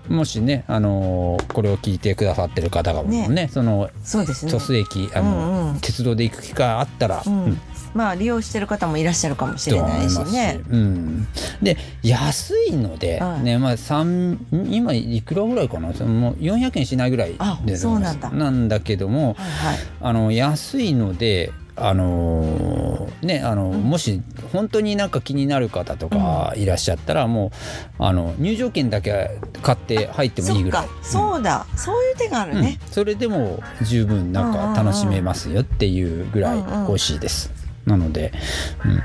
[0.08, 3.48] もしね、あのーこれを聞いてくださってる方がもねね。
[3.52, 4.52] そのそうですね。
[4.52, 5.80] 鳥栖駅あの、うんうん。
[5.80, 7.44] 鉄道で行く機会あったら、うん。
[7.44, 7.60] うん
[7.94, 10.60] まあ利用してる方もいらっしゃるかもしれないしね。
[10.68, 11.28] うん、
[11.62, 13.42] で安いので、はい。
[13.44, 15.94] ねまあ、三今いくらぐらいかな？
[15.94, 18.30] そのもう400円しないぐらいあでそうなんだ。
[18.30, 19.78] なんだけどもはいはい。
[20.00, 24.22] あの安いのであのーねあの、うんもし
[24.52, 27.50] 本当になんか気になる方とかいらっしゃったら、も
[27.98, 30.86] うあの入場券だけ買って入ってもいいぐらい。
[30.86, 30.94] か。
[31.02, 31.66] そうだ。
[31.76, 32.78] そういう手があるね。
[32.80, 37.50] うん、それでも十分なんか楽しめますよっていうぐらい美味しいです。
[37.86, 38.32] なので、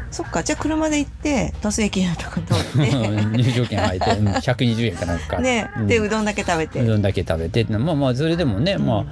[0.10, 0.42] そっか。
[0.42, 2.92] じゃあ車で行って鳥栖駅のとこ通 って。
[2.96, 4.28] うん、入場券入ってうん。
[4.30, 5.70] 120円かなんか、ね。
[5.78, 5.88] うん。
[5.88, 6.82] でうどんだけ食べて。
[6.82, 9.06] うどんだけ食べてまあまあそれでもね、まあ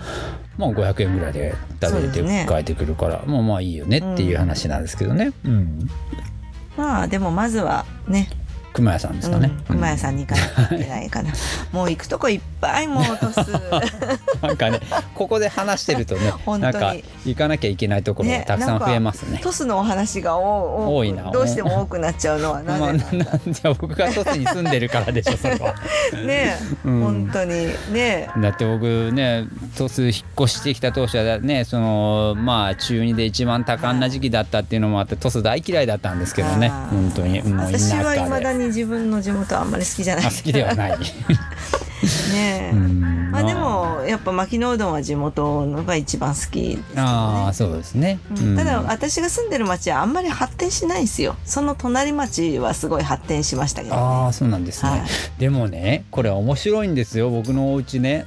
[0.58, 5.88] まあ500円ぐらいで食べれて帰ってくるから、まあまあいいよねっていう話なんですけどね、うん、
[6.76, 8.30] まあでもまずはね
[8.78, 11.34] 熊屋さんですかね、うん、熊屋さんに行かなきゃいけないかな、
[11.72, 13.58] もう行くとこいっぱいもう鳥栖
[14.46, 14.80] なんかね
[15.16, 16.74] ここで話してるとね 本当に。
[16.74, 19.40] なんか行かなきゃいけないところがねたくさん増えますね。
[19.42, 25.74] 鳥栖のお話が多いなどうしても多くなっちゃうのはなまあ、ぜ なんじゃ僕が鳥栖に住んでるからでしょそれは。
[26.24, 26.56] ね、
[26.86, 27.02] うん。
[27.02, 27.68] 本当に。
[27.92, 36.70] ねだって僕ね鳥栖引っ越してきた当初はねそのまあ中2で一番多感な時期だったっていうのもあって鳥栖大嫌いだったんですけどね。
[36.70, 37.42] 本当に。
[37.42, 38.04] もう田私舎で。
[38.04, 40.98] は未だに自分の地元あんまり好きじゃないあ好きではない。
[42.34, 43.32] ね、うん。
[43.32, 46.84] まあでもやっぱ牧野うどんは地元のが一番好きですけどね。
[46.98, 48.20] ああそうですね。
[48.30, 48.56] うん。
[48.56, 51.36] ただうん私が住んでる町はあんまり発展しないんですよ。
[51.46, 54.02] その隣町はすごい発展しましたけどね。
[54.02, 55.02] ああそうなんですね、はい。
[55.40, 57.30] でもねこれ面白いんですよ。
[57.30, 58.26] 僕のお家ね、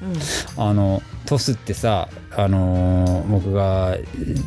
[0.57, 0.63] うん。
[0.65, 3.97] あのトスってさあのー僕が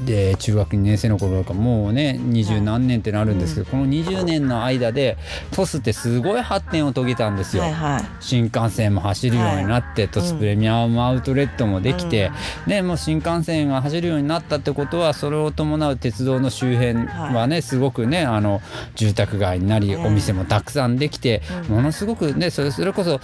[0.05, 5.17] で中学2年生の頃とかもうね二十何年ってなるんですけど、この20年の間で
[5.51, 7.63] トスってすごい発展を遂げたんですよ。
[7.63, 8.03] はいはい。
[8.19, 12.31] 新幹線も走るようになって、トスプレミアムアウトレットもできて、
[12.67, 18.61] ね、もう新幹線が走るようになったってことはそれを伴う鉄道の周辺はね、すごくねあの
[18.95, 21.75] 住宅街になり、うんお店もたくさんできて、うん。
[21.77, 23.21] ものすごくねそれそれこそ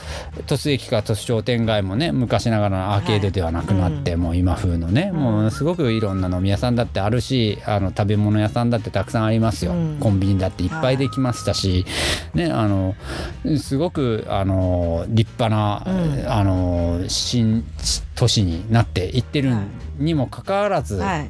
[0.48, 5.20] 鳥栖駅から鳥栖商店街もね昔ながらのアーケードではなくなって、もう今風のね、うん。
[5.20, 9.98] もうすごくいろんな飲み屋さんだってあるしあの食べ物屋さんだってたくさんありますよ、うん。
[10.00, 11.86] コンビニだっていっぱいできましたし、
[12.34, 12.96] ねあの
[13.58, 16.32] すごくあの立派な、うん。
[16.32, 17.64] あの新
[18.16, 19.54] 都市になっていってる
[19.98, 21.30] にもかかわらず、はい。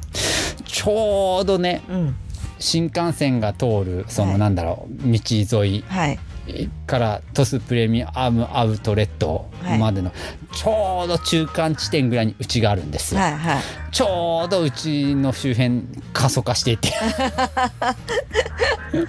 [0.64, 2.16] ちょうどねうん。
[2.58, 4.38] 新幹線が通るその、はい。
[4.38, 5.18] なんだろう道
[5.62, 6.18] 沿いはい。
[6.86, 10.12] からトスプレミアムアウトレットまでの
[10.52, 13.14] ちょうど中間地点ぐらいにうちがあるんです。
[13.14, 13.20] よ。
[13.20, 13.62] はいはい。
[13.92, 15.82] ちょうどうちの周辺
[16.12, 16.92] 過疎化していて。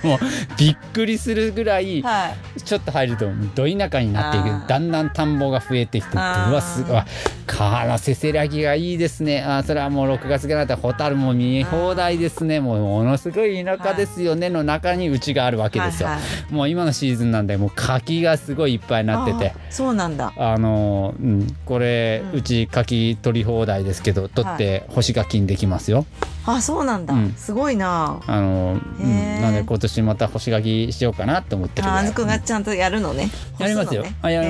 [0.03, 0.19] もう
[0.57, 2.61] びっくりするぐらいはい。
[2.61, 3.25] ちょっと入ると
[3.55, 4.67] ど田舎になっていく。
[4.67, 6.19] だんだん田んぼが増えてきてう。
[6.19, 7.01] わすごい。
[7.47, 9.41] 川せせらぎがいいですね。
[9.41, 12.59] あーそれはもう6月ぐらいだったらホタルも見え放題ですね。
[12.59, 14.49] もうものすごい田舎ですよね。
[14.49, 16.09] の中にうちがあるわけですよ。
[16.09, 16.53] はいはい。
[16.53, 19.53] もう今のシーズンなんでもう柿がすごいいっぱいになってて。
[19.69, 20.31] そうなんだ。
[20.37, 21.30] あのうん、
[21.65, 26.05] これ、ううんち柿取り放題ですけど取って干し柿にできますよ。
[26.45, 27.33] あそうなんだ、うん。
[27.33, 28.19] すごいな。
[28.25, 33.29] あの、うん、なんで今年また干し柿しようかなって思ってるああずくがちゃんとやるのね。
[33.59, 34.05] やりますよ。
[34.21, 34.47] あやる、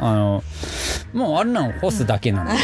[0.00, 0.42] あの
[1.12, 2.56] もうあれなの干すだけなので、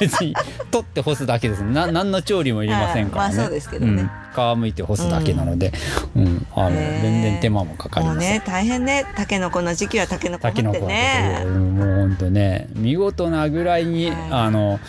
[0.00, 0.34] 別に
[0.70, 1.62] 取って干すだけです。
[1.62, 3.28] な何の調理もいりませんからね。
[3.28, 4.02] はいまあそうですけどね。
[4.02, 4.08] うん、
[4.56, 5.72] 皮むいて干すだけなので、
[6.16, 8.20] うん、あのへー全然手間もかかりません。
[8.20, 9.04] ね大変ね。
[9.16, 11.44] タケノコの時期はタケノコ持ってタケノコね。
[11.44, 14.16] もう本当ね見事なぐらいに、はい。
[14.30, 14.80] あの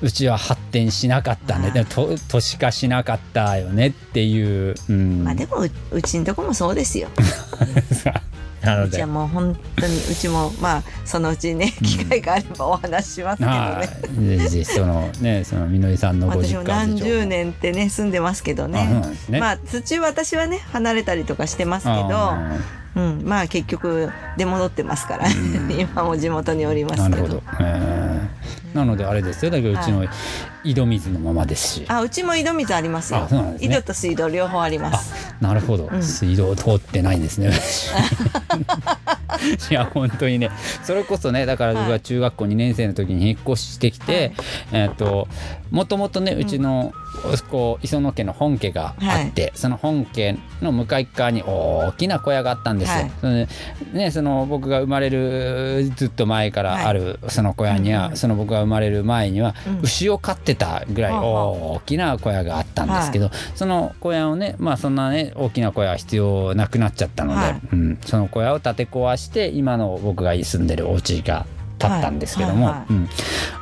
[0.00, 1.86] うちは発展しなかったね、はい。
[1.86, 7.08] と都市化しなかったよねっていう、うん、まあでもううちんとこもそうですよ。
[8.62, 8.88] なので。
[8.88, 13.88] うちはもう本当にうちもまあそのうちね機会があればお話ししますけどね、はい
[14.38, 16.58] ぜひそのねそのみのりさんのご私実家。
[16.58, 19.02] も何十年ってね住んでますけどね。
[19.28, 19.40] ね。
[19.40, 22.56] まあ土私はね離れたりとかしてますけどあ
[22.98, 25.70] うん、まあ結局出戻ってますから、ん。
[25.70, 27.16] 今も地元におりまーすけど。
[27.16, 28.76] なるほど、えー。
[28.76, 29.52] なのであれですよ。
[29.52, 30.04] だけどうちの
[30.64, 33.26] 井戸水のままですし、あうちも井戸水ありますよ。
[33.28, 33.56] ね。
[33.60, 35.32] 井戸と水道両方あります。
[35.40, 36.02] なるほど、うん。
[36.02, 37.52] 水道通ってないんですね。
[39.70, 40.50] いや本当にね。
[40.82, 44.32] それこそねだから僕が中学校2年生の時に引っ越してきて、
[44.72, 45.28] えっ、と
[45.70, 46.92] もともとねうちの
[47.48, 52.94] こう磯野家の本家があって、はいその本家の向かい側に大きな小屋があったんですよ。
[52.96, 53.10] はい。
[53.20, 53.46] その
[53.92, 59.80] ね、その僕が生まれるずっと前からあるその小屋には、うんうんその僕が生まれる前にはうん。
[59.82, 67.60] 牛を飼ってたぐらい大きな小屋があったんですけど、その小屋をねまあそんなね大きな小屋は必要なくなっちゃったので、はい。
[67.72, 73.08] うん、その小屋を建て壊して今の僕が住んでるお家が建ったんですけども、うん、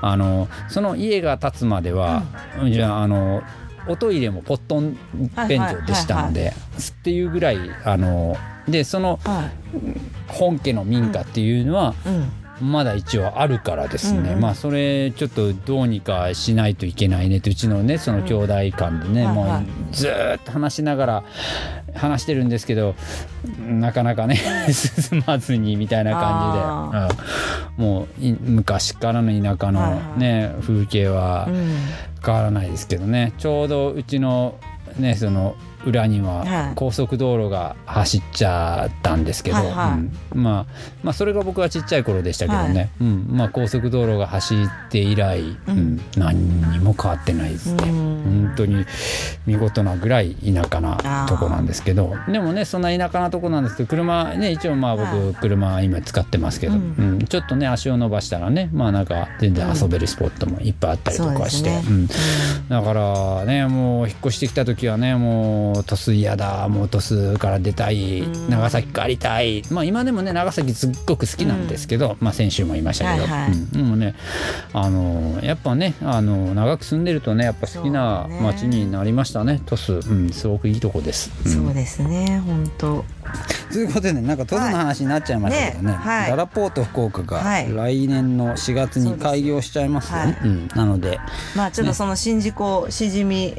[0.01, 2.23] あのその家が建つまでは、
[2.71, 3.43] じゃああの
[3.87, 4.97] おトイレもポットン
[5.49, 6.53] 便所でしたので、
[6.91, 8.37] っていうぐらいあの
[8.69, 9.51] でそのは
[10.29, 12.09] 本家の民家っていうのは、い。
[12.09, 12.46] うん。
[12.61, 14.41] まだ一応あるからですね、うんうん。
[14.41, 19.59] まあそれちょっとどうにかしないといけないねってうちのねその兄弟間でね、もううんはい。
[19.59, 21.25] はいずーっと話しながら
[21.95, 22.95] 話してるんですけど
[23.59, 24.37] なかなかね
[24.73, 27.09] 進まずにみたいな感
[27.75, 27.85] じで、うん。
[27.85, 31.77] もうい昔からの田舎のね、風景はうん。
[32.25, 33.33] 変わらないですけどね。
[33.39, 34.55] ちょうどうちの
[34.99, 35.55] ねその
[35.87, 36.73] 裏にははい。
[36.75, 40.37] 高速道路が走っちゃったんですけど、はいはい。
[40.37, 40.43] うん。
[40.43, 40.67] まあ、
[41.03, 43.27] まあそれが僕がちっちゃい頃でしたけどね、うん。
[43.31, 44.59] まあ、高速道路が走っ
[44.91, 46.01] て以来、うん。
[46.17, 47.89] 何にも変わってないですね。
[47.89, 48.17] うん。
[48.47, 48.85] 本当に
[49.47, 52.15] 見事なぐらい田舎なとこなんですけど。
[52.29, 57.19] でもねそんな田舎なとこなんですけど車ね一応まあ僕、は車今使ってますけど、ううん。
[57.19, 61.83] んちょっとね足を伸ばしたらねまあなんか全然遊べるスポットもいっぱいあったりとかして、ね。
[61.89, 62.07] うん。
[62.69, 68.51] だからねもう引っ越してきた時はねもう鳥栖嫌だもう鳥栖から出たいうん。
[68.51, 69.63] 長崎帰りたい。
[69.71, 73.53] まあ今でもね長崎すっごく好きなんですけど、まあ先週も言いましたけど、はいはい。
[73.53, 73.71] うん。
[73.71, 74.15] でもね
[74.73, 78.41] あのやっぱねあの長く住んでるとねやっぱ好きなそうね。
[78.41, 81.31] 街になりましたね鳥栖、うん、すごくいいとこです。
[81.45, 81.53] うん。
[81.67, 82.43] そうですね。
[82.47, 83.05] 本当。
[83.73, 86.31] ということでなんか鳥栖の話になっちゃいましたけどね,、ねはい。
[86.31, 87.73] ララポート福岡がはい。
[87.73, 90.25] 来年の4月に開業しちゃいますよ。
[90.25, 90.39] ね。
[90.41, 91.19] そううん、なので。
[91.55, 93.55] まあちょっとその宍道湖しじみ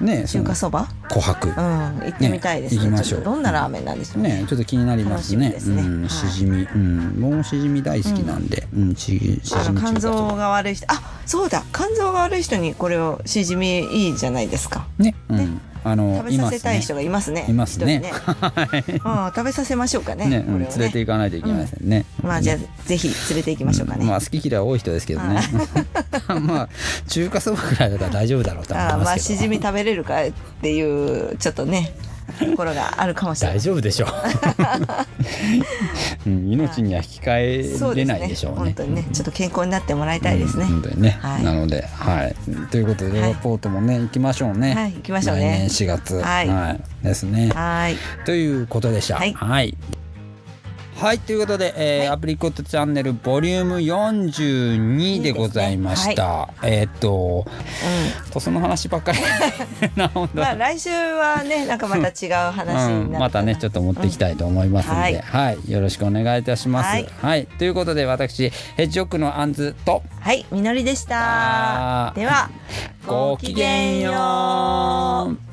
[0.00, 0.24] ね。
[0.28, 0.88] 中華そば？
[1.08, 2.00] 琥珀、うん。
[2.04, 2.76] 行ってみたいです。
[2.76, 3.22] ね行きましょう。
[3.22, 4.22] どんなラーメンなんでしょう。
[4.22, 4.42] ね。
[4.42, 5.50] ねちょっと気になりますね。
[5.50, 5.82] ですね。
[5.82, 6.10] うん、はい。
[6.10, 11.64] しじみ、うん、僕もしじみ大好きなんで、うん、ししじみ肝臓が悪い人あそうだ。
[11.72, 14.86] 肝臓が悪い人にこれをしじみいいじゃないですか。
[14.98, 17.46] ね、うん、あの食べさせたい人ががいますね。
[17.48, 18.00] いますね。
[18.00, 18.12] ね。
[18.12, 22.04] うん食べさせましょうかねね、連れて行かないといけませんね。
[22.22, 25.40] まあじゃぜひ連れて行きましょうかね、まあ好き嫌い多い人ですけどね。
[26.42, 26.68] まあ
[27.06, 29.36] 中華そばくらいだったら大丈夫だろうと思いああまますけど。
[29.36, 31.92] あしじみ食べれるかっていうちょっとね
[32.38, 33.56] ところがあるかもしれない。
[33.58, 34.10] 大丈夫でしょう。
[36.30, 38.58] うん、命には引き換えれないでしょうね。
[38.58, 41.44] 本当にねちょっと健康になってもらいたいですね、うん本当にね、はい。
[41.44, 42.34] なので、はい、
[42.70, 43.30] ということで、はい。
[43.30, 44.74] レポートもね、行きましょうね。
[44.74, 45.42] はい行きましょうね。
[45.42, 46.80] 来年4月、はい。
[47.02, 47.50] ですね。
[47.54, 47.96] はい。
[48.24, 49.16] ということでした。
[49.16, 49.24] は
[49.62, 49.76] い
[50.96, 51.06] はい。
[51.06, 52.08] はいということで、えーはい。
[52.08, 56.48] アプリコットチャンネルボリューム42でございました。
[56.62, 57.46] えーっと、
[58.32, 59.18] とその話ばっかり。
[60.34, 65.20] まあ来週はねなんかまた違う話うん、になるまたねちょっと持っていきたいと思いますので、うん。
[65.20, 66.86] はい、よろしくお願いいたします。
[66.86, 72.12] ははいい、ということで私ヘッジホックのアンズとはいみのりでした。
[72.16, 72.50] では
[73.06, 75.45] ごきげんよう。